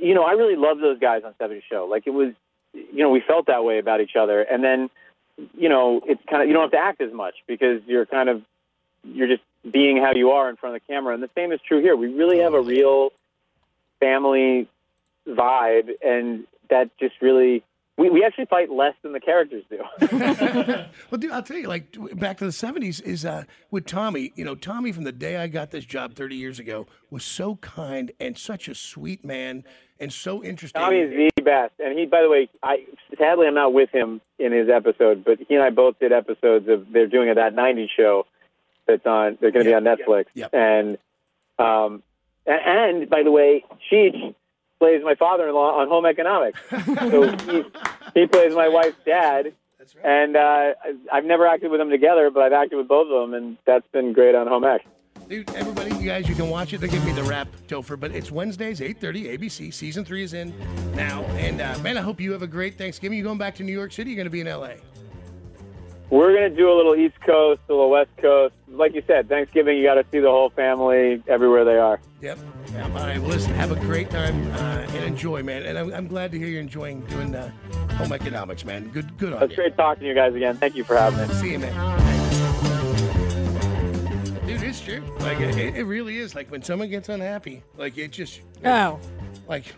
you 0.00 0.14
know, 0.14 0.24
I 0.24 0.32
really 0.32 0.56
love 0.56 0.78
those 0.78 0.98
guys 0.98 1.22
on 1.24 1.34
70 1.38 1.62
Show. 1.70 1.86
Like 1.88 2.06
it 2.06 2.10
was, 2.10 2.32
you 2.72 3.02
know, 3.02 3.10
we 3.10 3.20
felt 3.20 3.46
that 3.46 3.64
way 3.64 3.78
about 3.78 4.00
each 4.00 4.16
other, 4.16 4.40
and 4.40 4.64
then 4.64 4.90
you 5.56 5.68
know, 5.68 6.00
it's 6.06 6.20
kind 6.28 6.42
of 6.42 6.48
you 6.48 6.54
don't 6.54 6.62
have 6.62 6.70
to 6.72 6.78
act 6.78 7.00
as 7.00 7.12
much 7.12 7.34
because 7.46 7.82
you're 7.86 8.06
kind 8.06 8.28
of 8.28 8.42
you're 9.02 9.28
just 9.28 9.42
being 9.70 9.96
how 9.96 10.12
you 10.14 10.30
are 10.30 10.48
in 10.48 10.56
front 10.56 10.76
of 10.76 10.82
the 10.82 10.92
camera. 10.92 11.14
And 11.14 11.22
the 11.22 11.30
same 11.34 11.52
is 11.52 11.60
true 11.66 11.80
here. 11.80 11.96
We 11.96 12.12
really 12.12 12.38
have 12.38 12.54
a 12.54 12.60
real 12.60 13.10
family 14.00 14.68
vibe, 15.28 15.90
and 16.04 16.44
that 16.70 16.90
just 16.98 17.14
really 17.20 17.62
we, 17.96 18.10
we 18.10 18.24
actually 18.24 18.46
fight 18.46 18.70
less 18.70 18.94
than 19.02 19.12
the 19.12 19.20
characters 19.20 19.64
do. 19.70 19.78
Well, 21.10 21.18
dude, 21.18 21.32
I'll 21.32 21.42
tell 21.42 21.56
you, 21.56 21.68
like 21.68 21.96
back 22.18 22.38
to 22.38 22.44
the 22.44 22.50
'70s 22.50 23.02
is 23.02 23.24
uh, 23.24 23.44
with 23.70 23.86
Tommy. 23.86 24.32
You 24.34 24.44
know, 24.44 24.54
Tommy 24.54 24.90
from 24.90 25.04
the 25.04 25.12
day 25.12 25.36
I 25.36 25.46
got 25.46 25.70
this 25.70 25.84
job 25.84 26.14
30 26.14 26.34
years 26.34 26.58
ago 26.58 26.86
was 27.10 27.24
so 27.24 27.56
kind 27.56 28.10
and 28.18 28.36
such 28.36 28.68
a 28.68 28.74
sweet 28.74 29.24
man 29.24 29.64
and 30.00 30.12
so 30.12 30.42
interesting. 30.42 30.80
Tommy 30.80 30.98
is 31.00 31.30
the 31.36 31.42
best, 31.42 31.74
and 31.78 31.96
he, 31.96 32.06
by 32.06 32.22
the 32.22 32.28
way, 32.28 32.48
I 32.62 32.84
sadly 33.18 33.46
I'm 33.46 33.54
not 33.54 33.72
with 33.72 33.90
him 33.90 34.20
in 34.38 34.52
his 34.52 34.68
episode, 34.68 35.24
but 35.24 35.38
he 35.46 35.54
and 35.54 35.62
I 35.62 35.70
both 35.70 35.98
did 36.00 36.12
episodes 36.12 36.68
of 36.68 36.86
they're 36.92 37.06
doing 37.06 37.28
a 37.30 37.34
that 37.34 37.54
'90s 37.54 37.88
show 37.96 38.26
that's 38.86 39.06
on. 39.06 39.38
They're 39.40 39.52
going 39.52 39.66
to 39.66 39.70
be 39.70 39.74
on 39.74 39.84
Netflix, 39.84 40.26
and 40.52 40.98
um, 41.58 42.02
a- 42.46 42.50
and 42.68 43.08
by 43.08 43.22
the 43.22 43.30
way, 43.30 43.64
Cheech 43.90 44.34
plays 44.84 45.02
my 45.02 45.14
father-in-law 45.14 45.80
on 45.80 45.88
Home 45.88 46.04
Economics, 46.04 46.60
so 47.10 47.34
he, 47.48 47.64
he 48.20 48.26
plays 48.34 48.54
my 48.54 48.68
wife's 48.68 48.98
dad. 49.06 49.54
And 50.02 50.36
uh, 50.36 50.40
I- 50.40 50.74
I've 51.12 51.24
never 51.24 51.46
acted 51.46 51.70
with 51.70 51.80
them 51.80 51.88
together, 51.90 52.30
but 52.30 52.42
I've 52.42 52.52
acted 52.52 52.76
with 52.76 52.86
both 52.88 53.06
of 53.10 53.20
them, 53.22 53.32
and 53.34 53.56
that's 53.66 53.86
been 53.92 54.12
great 54.12 54.34
on 54.34 54.46
Home 54.46 54.64
Ec. 54.64 54.82
Dude, 55.28 55.48
everybody, 55.54 55.94
you 55.96 56.06
guys, 56.06 56.28
you 56.28 56.34
can 56.34 56.50
watch 56.50 56.74
it. 56.74 56.82
They 56.82 56.88
give 56.88 57.02
me 57.06 57.12
the 57.12 57.22
rap, 57.22 57.48
Topher, 57.66 57.98
but 57.98 58.10
it's 58.14 58.30
Wednesdays, 58.30 58.80
8.30, 58.80 59.38
ABC. 59.38 59.72
Season 59.72 60.04
three 60.04 60.22
is 60.22 60.34
in 60.34 60.52
now. 60.94 61.22
And, 61.38 61.62
uh, 61.62 61.78
man, 61.78 61.96
I 61.96 62.02
hope 62.02 62.20
you 62.20 62.32
have 62.32 62.42
a 62.42 62.46
great 62.46 62.76
Thanksgiving. 62.76 63.16
You 63.16 63.24
going 63.24 63.38
back 63.38 63.54
to 63.56 63.62
New 63.62 63.72
York 63.72 63.90
City? 63.92 64.10
You're 64.10 64.16
going 64.16 64.26
to 64.26 64.30
be 64.30 64.40
in 64.42 64.48
L.A.? 64.48 64.76
We're 66.10 66.32
going 66.32 66.50
to 66.50 66.56
do 66.56 66.70
a 66.70 66.76
little 66.76 66.94
East 66.94 67.20
Coast, 67.22 67.60
a 67.68 67.72
little 67.72 67.90
West 67.90 68.10
Coast. 68.18 68.54
Like 68.68 68.94
you 68.94 69.02
said, 69.06 69.28
Thanksgiving, 69.28 69.78
you 69.78 69.84
got 69.84 69.94
to 69.94 70.04
see 70.12 70.20
the 70.20 70.30
whole 70.30 70.50
family 70.50 71.22
everywhere 71.26 71.64
they 71.64 71.78
are. 71.78 72.00
Yep. 72.20 72.38
Yeah, 72.72 72.82
all 72.84 72.90
right, 72.90 73.18
well, 73.18 73.30
listen, 73.30 73.52
have 73.54 73.72
a 73.72 73.76
great 73.76 74.10
time 74.10 74.50
uh, 74.52 74.86
and 74.88 75.04
enjoy, 75.04 75.42
man. 75.42 75.62
And 75.64 75.78
I'm, 75.78 75.92
I'm 75.94 76.06
glad 76.06 76.30
to 76.32 76.38
hear 76.38 76.48
you're 76.48 76.60
enjoying 76.60 77.00
doing 77.06 77.34
uh, 77.34 77.50
home 77.92 78.12
economics, 78.12 78.64
man. 78.64 78.88
Good 78.88 79.16
good 79.16 79.32
on 79.32 79.42
It's 79.42 79.50
you. 79.52 79.56
great 79.56 79.76
talking 79.76 80.02
to 80.02 80.08
you 80.08 80.14
guys 80.14 80.34
again. 80.34 80.56
Thank 80.56 80.74
you 80.74 80.84
for 80.84 80.96
having 80.96 81.26
me. 81.28 81.34
See 81.34 81.52
you, 81.52 81.58
man. 81.58 81.72
Dude, 84.46 84.62
it's 84.62 84.80
true. 84.80 85.02
Like, 85.20 85.40
it, 85.40 85.76
it 85.76 85.84
really 85.84 86.18
is. 86.18 86.34
Like, 86.34 86.50
when 86.50 86.62
someone 86.62 86.90
gets 86.90 87.08
unhappy, 87.08 87.62
like, 87.76 87.96
it 87.96 88.10
just... 88.10 88.40
Oh. 88.64 89.00
Like, 89.48 89.74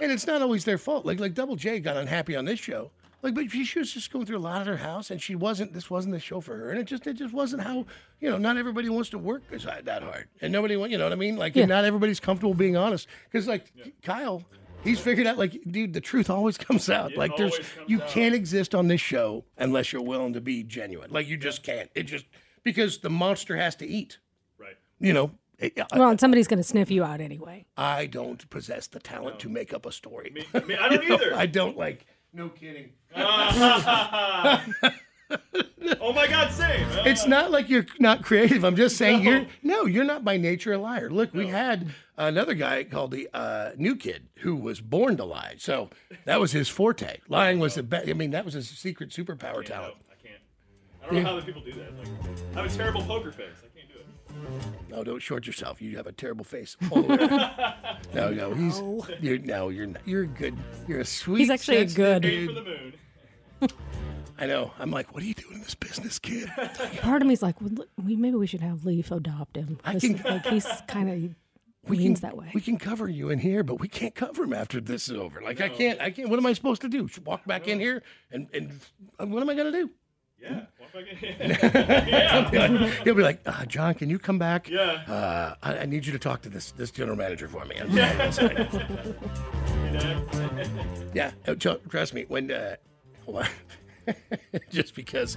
and 0.00 0.12
it's 0.12 0.26
not 0.26 0.42
always 0.42 0.64
their 0.64 0.78
fault. 0.78 1.06
Like, 1.06 1.18
like 1.18 1.34
Double 1.34 1.56
J 1.56 1.80
got 1.80 1.96
unhappy 1.96 2.36
on 2.36 2.44
this 2.44 2.60
show. 2.60 2.90
Like, 3.22 3.34
but 3.34 3.50
she, 3.50 3.64
she 3.64 3.78
was 3.78 3.92
just 3.92 4.12
going 4.12 4.26
through 4.26 4.36
a 4.36 4.38
lot 4.38 4.60
at 4.60 4.66
her 4.66 4.76
house, 4.76 5.10
and 5.10 5.20
she 5.20 5.34
wasn't. 5.34 5.72
This 5.72 5.90
wasn't 5.90 6.14
the 6.14 6.20
show 6.20 6.40
for 6.40 6.56
her, 6.56 6.70
and 6.70 6.78
it 6.78 6.84
just, 6.84 7.06
it 7.06 7.14
just 7.14 7.32
wasn't 7.34 7.62
how. 7.62 7.86
You 8.20 8.30
know, 8.30 8.38
not 8.38 8.56
everybody 8.56 8.88
wants 8.88 9.08
to 9.10 9.18
work 9.18 9.42
as 9.52 9.64
hard- 9.64 9.86
that 9.86 10.02
hard, 10.02 10.28
and 10.40 10.52
nobody, 10.52 10.76
want- 10.76 10.92
you 10.92 10.98
know 10.98 11.04
what 11.04 11.12
I 11.12 11.16
mean? 11.16 11.36
Like, 11.36 11.56
Yeah. 11.56 11.64
not 11.66 11.84
everybody's 11.84 12.20
comfortable 12.20 12.54
being 12.54 12.76
honest. 12.76 13.08
Because, 13.24 13.46
like, 13.48 13.72
Kyle, 14.02 14.42
he's 14.84 15.00
figured 15.00 15.26
out, 15.26 15.38
like, 15.38 15.58
dude, 15.68 15.92
the 15.92 16.00
truth 16.00 16.30
always 16.30 16.56
comes 16.66 16.88
out. 16.90 17.16
like, 17.16 17.36
there's, 17.36 17.58
you 17.86 17.98
can't 18.00 18.34
exist 18.34 18.74
on 18.74 18.86
this 18.88 19.00
show 19.00 19.44
unless 19.58 19.92
you're 19.92 20.02
willing 20.02 20.34
to 20.34 20.40
be 20.40 20.62
genuine. 20.62 21.10
Like, 21.10 21.26
you 21.26 21.36
just 21.36 21.62
can't. 21.62 21.90
It 21.94 22.04
just 22.04 22.26
because 22.62 22.98
the 22.98 23.10
monster 23.10 23.56
has 23.56 23.74
to 23.76 23.86
eat. 23.86 24.18
Right. 24.58 24.76
You 25.00 25.12
know. 25.14 25.30
Well, 25.94 26.10
and 26.10 26.20
somebody's 26.20 26.48
going 26.48 26.58
to 26.58 26.62
sniff 26.64 26.90
you 26.90 27.02
out 27.02 27.22
anyway. 27.22 27.64
I 27.78 28.04
don't 28.06 28.48
possess 28.50 28.88
the 28.88 28.98
talent 29.00 29.38
to 29.40 29.48
make 29.48 29.72
up 29.72 29.86
a 29.86 29.90
story. 29.92 30.30
Me, 30.30 30.44
I 30.76 30.88
don't 30.90 31.02
either. 31.10 31.34
I 31.34 31.46
don't 31.46 31.78
like. 31.78 32.04
No 32.36 32.50
kidding. 32.50 32.90
oh 33.16 33.32
my 36.12 36.26
God, 36.26 36.52
same. 36.52 36.86
It's 37.06 37.26
not 37.26 37.50
like 37.50 37.70
you're 37.70 37.86
not 37.98 38.22
creative. 38.22 38.62
I'm 38.62 38.76
just 38.76 38.98
saying 38.98 39.22
you're 39.22 39.46
no, 39.62 39.86
you're 39.86 40.04
not 40.04 40.22
by 40.22 40.36
nature 40.36 40.74
a 40.74 40.78
liar. 40.78 41.08
Look, 41.08 41.32
we 41.32 41.46
had 41.46 41.88
another 42.18 42.52
guy 42.52 42.84
called 42.84 43.12
the 43.12 43.30
uh, 43.32 43.70
new 43.78 43.96
kid 43.96 44.26
who 44.40 44.54
was 44.54 44.82
born 44.82 45.16
to 45.16 45.24
lie. 45.24 45.54
So 45.56 45.88
that 46.26 46.38
was 46.38 46.52
his 46.52 46.68
forte. 46.68 47.20
Lying 47.26 47.58
was 47.58 47.76
the 47.76 47.82
best. 47.82 48.06
I 48.06 48.12
mean, 48.12 48.32
that 48.32 48.44
was 48.44 48.52
his 48.52 48.68
secret 48.68 49.08
superpower 49.08 49.64
talent. 49.64 49.94
I 50.10 50.22
can't. 50.22 50.42
I 51.02 51.06
don't 51.06 51.14
know 51.14 51.30
how 51.30 51.36
the 51.36 51.46
people 51.46 51.62
do 51.62 51.72
that. 51.72 51.96
Like, 51.96 52.08
I 52.54 52.60
have 52.60 52.70
a 52.70 52.76
terrible 52.76 53.00
poker 53.00 53.32
face. 53.32 53.46
No, 54.88 55.04
don't 55.04 55.20
short 55.20 55.46
yourself. 55.46 55.80
You 55.82 55.96
have 55.96 56.06
a 56.06 56.12
terrible 56.12 56.44
face. 56.44 56.76
all 56.90 57.02
the 57.02 57.08
way 57.08 57.16
around. 57.26 57.98
no, 58.14 58.30
no, 58.30 58.54
he's 58.54 58.80
you're 59.20 59.38
no, 59.38 59.68
you're 59.68 59.86
not. 59.86 60.06
You're 60.06 60.26
good. 60.26 60.56
You're 60.88 61.00
a 61.00 61.04
sweet. 61.04 61.38
He's 61.40 61.50
actually 61.50 61.78
a 61.78 61.86
good- 61.86 62.22
dude. 62.22 62.48
For 62.48 62.54
the 62.54 62.62
moon. 62.62 62.94
I 64.38 64.46
know. 64.46 64.72
I'm 64.78 64.90
like, 64.90 65.14
what 65.14 65.22
are 65.22 65.26
you 65.26 65.34
doing 65.34 65.54
in 65.56 65.62
this 65.62 65.74
business, 65.74 66.18
kid? 66.18 66.48
Part 67.00 67.22
of 67.22 67.28
me's 67.28 67.42
like, 67.42 67.58
well, 67.60 67.70
look, 67.72 67.88
we 68.04 68.16
maybe 68.16 68.36
we 68.36 68.46
should 68.46 68.60
have 68.60 68.84
Leaf 68.84 69.10
adopt 69.10 69.56
him. 69.56 69.78
I 69.84 69.92
'cause, 69.94 70.02
can- 70.02 70.20
like 70.24 70.46
he's 70.46 70.66
kind 70.88 71.08
of 71.10 71.34
we 71.88 71.96
leans 71.98 72.20
can, 72.20 72.30
that 72.30 72.36
way. 72.36 72.50
We 72.52 72.60
can 72.60 72.76
cover 72.78 73.08
you 73.08 73.30
in 73.30 73.38
here, 73.38 73.62
but 73.62 73.80
we 73.80 73.88
can't 73.88 74.14
cover 74.14 74.44
him 74.44 74.52
after 74.52 74.80
this 74.80 75.08
is 75.08 75.16
over. 75.16 75.40
Like 75.40 75.60
I 75.60 75.68
can't, 75.70 76.00
I 76.00 76.10
can't. 76.10 76.28
What 76.28 76.38
am 76.38 76.44
I 76.46 76.52
supposed 76.52 76.82
to 76.82 76.88
do? 76.88 77.08
Walk 77.24 77.44
back 77.46 77.66
in 77.68 77.80
here 77.80 78.02
and 78.30 78.48
and 78.52 78.72
what 79.32 79.40
am 79.42 79.48
I 79.48 79.54
gonna 79.54 79.72
do? 79.72 79.90
Yeah. 80.40 80.66
What 80.78 80.90
if 80.92 80.96
I 80.96 81.02
get- 81.02 82.52
yeah. 82.52 82.88
He'll 83.04 83.14
be 83.22 83.22
like, 83.22 83.40
uh, 83.46 83.64
John, 83.66 83.94
can 83.94 84.10
you 84.10 84.18
come 84.18 84.38
back? 84.38 84.68
Yeah. 84.68 85.02
Uh, 85.08 85.54
I, 85.62 85.78
I 85.78 85.86
need 85.86 86.04
you 86.06 86.12
to 86.12 86.18
talk 86.18 86.42
to 86.42 86.48
this 86.48 86.72
this 86.72 86.90
general 86.90 87.16
manager 87.16 87.48
for 87.48 87.64
me. 87.64 87.76
yeah. 91.14 91.32
uh, 91.46 91.54
tr- 91.54 91.80
Trust 91.88 92.14
me. 92.14 92.24
When 92.28 92.50
uh, 92.50 92.76
hold 93.24 93.38
on. 94.06 94.14
just 94.70 94.94
because 94.94 95.36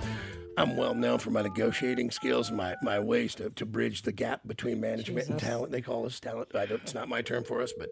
I'm 0.57 0.77
well 0.77 0.93
known 0.93 1.17
for 1.19 1.31
my 1.31 1.41
negotiating 1.41 2.11
skills, 2.11 2.51
my 2.51 2.75
my 2.81 2.99
ways 2.99 3.35
to, 3.35 3.49
to 3.51 3.65
bridge 3.65 4.03
the 4.03 4.11
gap 4.11 4.41
between 4.45 4.79
management 4.79 5.29
and 5.29 5.39
talent. 5.39 5.71
They 5.71 5.81
call 5.81 6.05
us 6.05 6.19
talent. 6.19 6.49
I 6.55 6.65
don't, 6.65 6.81
it's 6.81 6.93
not 6.93 7.09
my 7.09 7.21
term 7.21 7.43
for 7.43 7.61
us, 7.61 7.73
but 7.77 7.89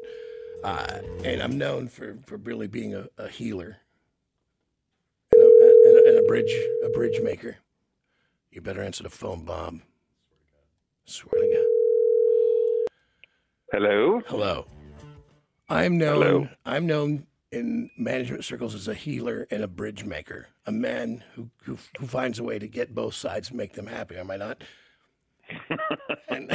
uh, 0.64 1.00
and 1.24 1.42
I'm 1.42 1.58
known 1.58 1.88
for 1.88 2.18
for 2.26 2.38
really 2.38 2.68
being 2.68 2.94
a, 2.94 3.08
a 3.18 3.28
healer 3.28 3.78
and 3.78 3.87
a, 6.08 6.10
and, 6.10 6.26
a, 6.26 6.28
bridge 6.28 6.54
a 6.84 6.90
bridge 6.90 7.22
maker. 7.22 7.58
You 8.52 8.62
better 8.62 8.82
answer 8.82 9.04
the 9.04 9.10
phone, 9.10 9.44
Bob. 9.44 9.80
Swear 11.06 11.42
to 11.42 11.48
God. 11.54 11.66
Hello. 13.72 14.22
Hello. 14.28 14.66
I'm 15.70 15.98
known. 15.98 16.22
Hello. 16.22 16.50
I'm 16.66 16.88
known 16.88 17.28
in 17.52 17.90
management 17.98 18.46
circles 18.46 18.74
as 18.76 18.88
a 18.88 18.94
healer 18.94 19.48
and 19.52 19.64
a 19.64 19.68
bridge 19.68 20.04
maker, 20.04 20.48
a 20.66 20.72
man 20.72 21.24
who 21.36 21.50
who, 21.64 21.78
who 22.00 22.08
finds 22.08 22.40
a 22.40 22.44
way 22.44 22.60
to 22.60 22.68
get 22.68 22.96
both 22.96 23.14
sides 23.14 23.50
and 23.50 23.58
make 23.58 23.74
them 23.74 23.88
happy. 23.88 24.16
Am 24.16 24.32
I 24.32 24.38
not? 24.38 24.64
And- 26.30 26.52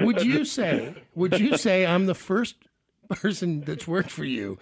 would 0.04 0.22
you 0.22 0.44
say? 0.44 0.94
Would 1.14 1.38
you 1.38 1.56
say 1.56 1.86
I'm 1.86 2.06
the 2.06 2.14
first 2.14 2.56
person 3.10 3.62
that's 3.62 3.86
worked 3.86 4.10
for 4.10 4.24
you 4.24 4.58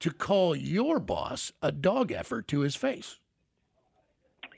to 0.00 0.10
call 0.10 0.56
your 0.56 0.98
boss 0.98 1.52
a 1.62 1.70
dog 1.72 2.10
effort 2.12 2.48
to 2.48 2.60
his 2.60 2.74
face? 2.76 3.18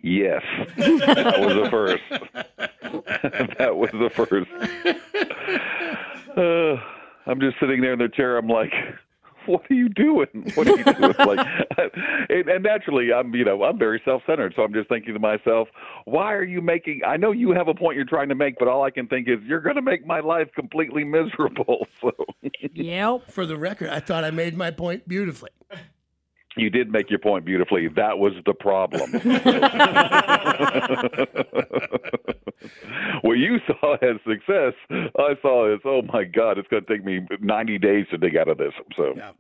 Yes, 0.02 0.42
that 0.76 1.38
was 1.38 1.54
the 1.54 1.68
first. 1.70 2.02
that 3.58 3.76
was 3.76 3.90
the 3.92 4.11
first. 4.11 4.50
Uh, 6.34 6.80
I'm 7.26 7.40
just 7.40 7.61
sitting 7.61 7.82
there 7.82 7.92
in 7.92 7.99
the 7.99 8.08
chair. 8.08 8.38
I'm 8.38 8.49
like, 8.49 8.72
what 9.46 9.62
are 9.70 9.75
you 9.75 9.88
doing? 9.88 10.50
What 10.54 10.68
are 10.68 10.76
you 10.76 10.84
doing? 10.84 11.14
like, 11.18 11.46
and, 12.28 12.49
and 12.49 12.62
naturally, 12.62 13.12
I'm 13.12 13.34
you 13.34 13.44
know 13.44 13.62
I'm 13.62 13.78
very 13.78 14.00
self-centered, 14.04 14.54
so 14.56 14.62
I'm 14.62 14.72
just 14.72 14.88
thinking 14.88 15.14
to 15.14 15.20
myself, 15.20 15.68
why 16.04 16.32
are 16.34 16.44
you 16.44 16.61
making? 16.61 17.00
I 17.06 17.16
know 17.16 17.32
you 17.32 17.52
have 17.52 17.68
a 17.68 17.75
point 17.75 17.96
you're 17.96 18.04
trying 18.04 18.28
to 18.28 18.34
make, 18.34 18.58
but 18.58 18.68
all 18.68 18.82
I 18.82 18.90
can 18.90 19.06
think 19.06 19.28
is 19.28 19.38
you're 19.44 19.61
going 19.61 19.76
to 19.76 19.82
make 19.82 20.06
my 20.06 20.20
life 20.20 20.49
completely 20.54 21.04
miserable. 21.04 21.87
So 22.00 22.11
Yep. 22.75 23.30
For 23.30 23.46
the 23.46 23.56
record, 23.56 23.90
I 23.90 24.00
thought 24.00 24.25
I 24.25 24.30
made 24.30 24.56
my 24.56 24.72
point 24.72 25.06
beautifully. 25.06 25.50
You 26.56 26.71
did 26.71 26.90
make 26.90 27.11
your 27.11 27.18
point 27.18 27.44
beautifully. 27.44 27.88
That 27.88 28.18
was 28.18 28.32
the 28.44 28.54
problem. 28.54 29.12
what 33.23 33.38
you 33.38 33.59
saw 33.66 33.94
as 33.94 34.16
success, 34.26 34.75
I 34.90 35.35
saw 35.40 35.73
as 35.73 35.80
oh 35.85 36.02
my 36.12 36.25
god, 36.25 36.59
it's 36.59 36.68
going 36.68 36.85
to 36.85 36.92
take 36.92 37.04
me 37.04 37.21
90 37.40 37.78
days 37.78 38.06
to 38.11 38.18
dig 38.18 38.37
out 38.37 38.49
of 38.49 38.59
this. 38.59 38.73
So 38.97 39.14
Yeah. 39.16 39.32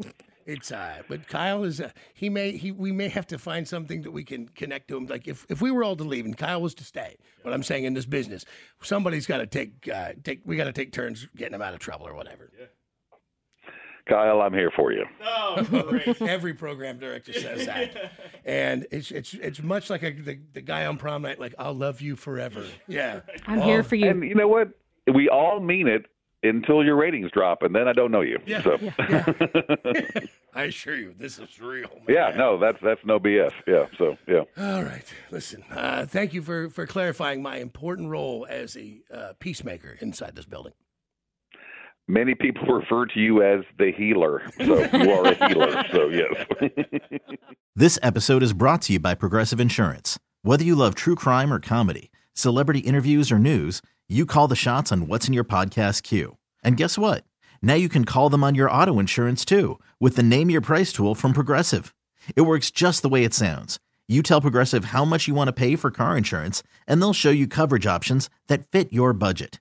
It's 0.44 0.72
uh, 0.72 1.02
but 1.08 1.28
Kyle 1.28 1.62
is 1.62 1.80
uh, 1.80 1.90
he 2.14 2.28
may 2.28 2.56
he 2.56 2.72
we 2.72 2.90
may 2.90 3.08
have 3.08 3.26
to 3.28 3.38
find 3.38 3.66
something 3.66 4.02
that 4.02 4.10
we 4.10 4.24
can 4.24 4.48
connect 4.48 4.88
to 4.88 4.96
him. 4.96 5.06
Like 5.06 5.28
if, 5.28 5.46
if 5.48 5.62
we 5.62 5.70
were 5.70 5.84
all 5.84 5.96
to 5.96 6.04
leave 6.04 6.24
and 6.24 6.36
Kyle 6.36 6.60
was 6.60 6.74
to 6.76 6.84
stay, 6.84 7.16
what 7.42 7.54
I'm 7.54 7.62
saying 7.62 7.84
in 7.84 7.94
this 7.94 8.06
business, 8.06 8.44
somebody's 8.82 9.26
got 9.26 9.38
to 9.38 9.46
take 9.46 9.88
uh, 9.88 10.12
take 10.24 10.40
we 10.44 10.56
got 10.56 10.64
to 10.64 10.72
take 10.72 10.92
turns 10.92 11.28
getting 11.36 11.54
him 11.54 11.62
out 11.62 11.74
of 11.74 11.80
trouble 11.80 12.08
or 12.08 12.14
whatever. 12.14 12.50
Kyle, 14.08 14.40
I'm 14.40 14.52
here 14.52 14.70
for 14.74 14.92
you. 14.92 15.04
Oh, 15.24 15.62
great. 15.90 16.20
Every 16.22 16.54
program 16.54 16.98
director 16.98 17.32
says 17.32 17.66
that, 17.66 18.12
and 18.44 18.86
it's 18.90 19.10
it's 19.10 19.34
it's 19.34 19.62
much 19.62 19.90
like 19.90 20.02
a, 20.02 20.10
the 20.10 20.38
the 20.52 20.60
guy 20.60 20.86
on 20.86 20.96
prom 20.98 21.22
night, 21.22 21.38
like 21.40 21.54
I'll 21.58 21.74
love 21.74 22.00
you 22.00 22.16
forever. 22.16 22.64
Yeah, 22.88 23.20
I'm 23.46 23.60
Oh, 23.60 23.62
here 23.64 23.82
for 23.82 23.94
you. 23.96 24.08
And 24.08 24.22
you 24.22 24.34
know 24.34 24.48
what? 24.48 24.70
We 25.12 25.28
all 25.28 25.60
mean 25.60 25.86
it 25.88 26.06
until 26.44 26.84
your 26.84 26.96
ratings 26.96 27.30
drop, 27.30 27.62
and 27.62 27.74
then 27.74 27.86
I 27.86 27.92
don't 27.92 28.10
know 28.10 28.20
you. 28.22 28.38
Yeah, 28.46 28.62
so. 28.62 28.76
I 30.54 30.64
assure 30.64 30.96
you, 30.96 31.14
this 31.16 31.38
is 31.38 31.60
real. 31.60 31.88
man. 31.88 32.04
Yeah, 32.08 32.32
no, 32.36 32.58
that's 32.58 32.78
that's 32.82 33.00
no 33.04 33.18
BS. 33.18 33.52
Yeah, 33.66 33.86
so 33.96 34.16
yeah. 34.28 34.42
All 34.58 34.82
right. 34.82 35.04
Listen, 35.30 35.62
uh, 35.70 36.04
thank 36.06 36.34
you 36.34 36.42
for, 36.42 36.68
for 36.68 36.86
clarifying 36.86 37.40
my 37.42 37.56
important 37.56 38.10
role 38.10 38.46
as 38.50 38.76
a 38.76 39.00
uh, 39.12 39.32
peacemaker 39.38 39.96
inside 40.00 40.34
this 40.36 40.44
building. 40.44 40.72
Many 42.08 42.34
people 42.34 42.66
refer 42.74 43.06
to 43.06 43.20
you 43.20 43.42
as 43.42 43.64
the 43.78 43.92
healer, 43.92 44.42
so 44.58 44.78
you 44.96 45.10
are 45.10 45.26
a 45.26 45.48
healer. 45.48 45.84
So 45.92 46.08
yes. 46.08 46.46
This 47.74 47.98
episode 48.02 48.42
is 48.42 48.52
brought 48.52 48.82
to 48.82 48.92
you 48.92 49.00
by 49.00 49.14
Progressive 49.14 49.58
Insurance. 49.58 50.18
Whether 50.42 50.62
you 50.62 50.74
love 50.74 50.94
true 50.94 51.14
crime 51.14 51.50
or 51.50 51.58
comedy, 51.58 52.10
celebrity 52.34 52.80
interviews 52.80 53.32
or 53.32 53.38
news, 53.38 53.80
you 54.10 54.26
call 54.26 54.46
the 54.46 54.54
shots 54.54 54.92
on 54.92 55.06
what's 55.06 55.26
in 55.26 55.32
your 55.32 55.42
podcast 55.42 56.02
queue. 56.02 56.36
And 56.62 56.76
guess 56.76 56.98
what? 56.98 57.24
Now 57.62 57.74
you 57.74 57.88
can 57.88 58.04
call 58.04 58.28
them 58.28 58.44
on 58.44 58.54
your 58.54 58.70
auto 58.70 58.98
insurance 58.98 59.42
too 59.42 59.80
with 59.98 60.16
the 60.16 60.22
Name 60.22 60.50
Your 60.50 60.60
Price 60.60 60.92
tool 60.92 61.14
from 61.14 61.32
Progressive. 61.32 61.94
It 62.36 62.42
works 62.42 62.70
just 62.70 63.00
the 63.00 63.08
way 63.08 63.24
it 63.24 63.32
sounds. 63.32 63.78
You 64.06 64.22
tell 64.22 64.42
Progressive 64.42 64.86
how 64.86 65.06
much 65.06 65.26
you 65.26 65.34
want 65.34 65.48
to 65.48 65.52
pay 65.52 65.74
for 65.74 65.90
car 65.90 66.14
insurance, 66.14 66.62
and 66.86 67.00
they'll 67.00 67.14
show 67.14 67.30
you 67.30 67.46
coverage 67.46 67.86
options 67.86 68.28
that 68.48 68.66
fit 68.70 68.92
your 68.92 69.14
budget. 69.14 69.60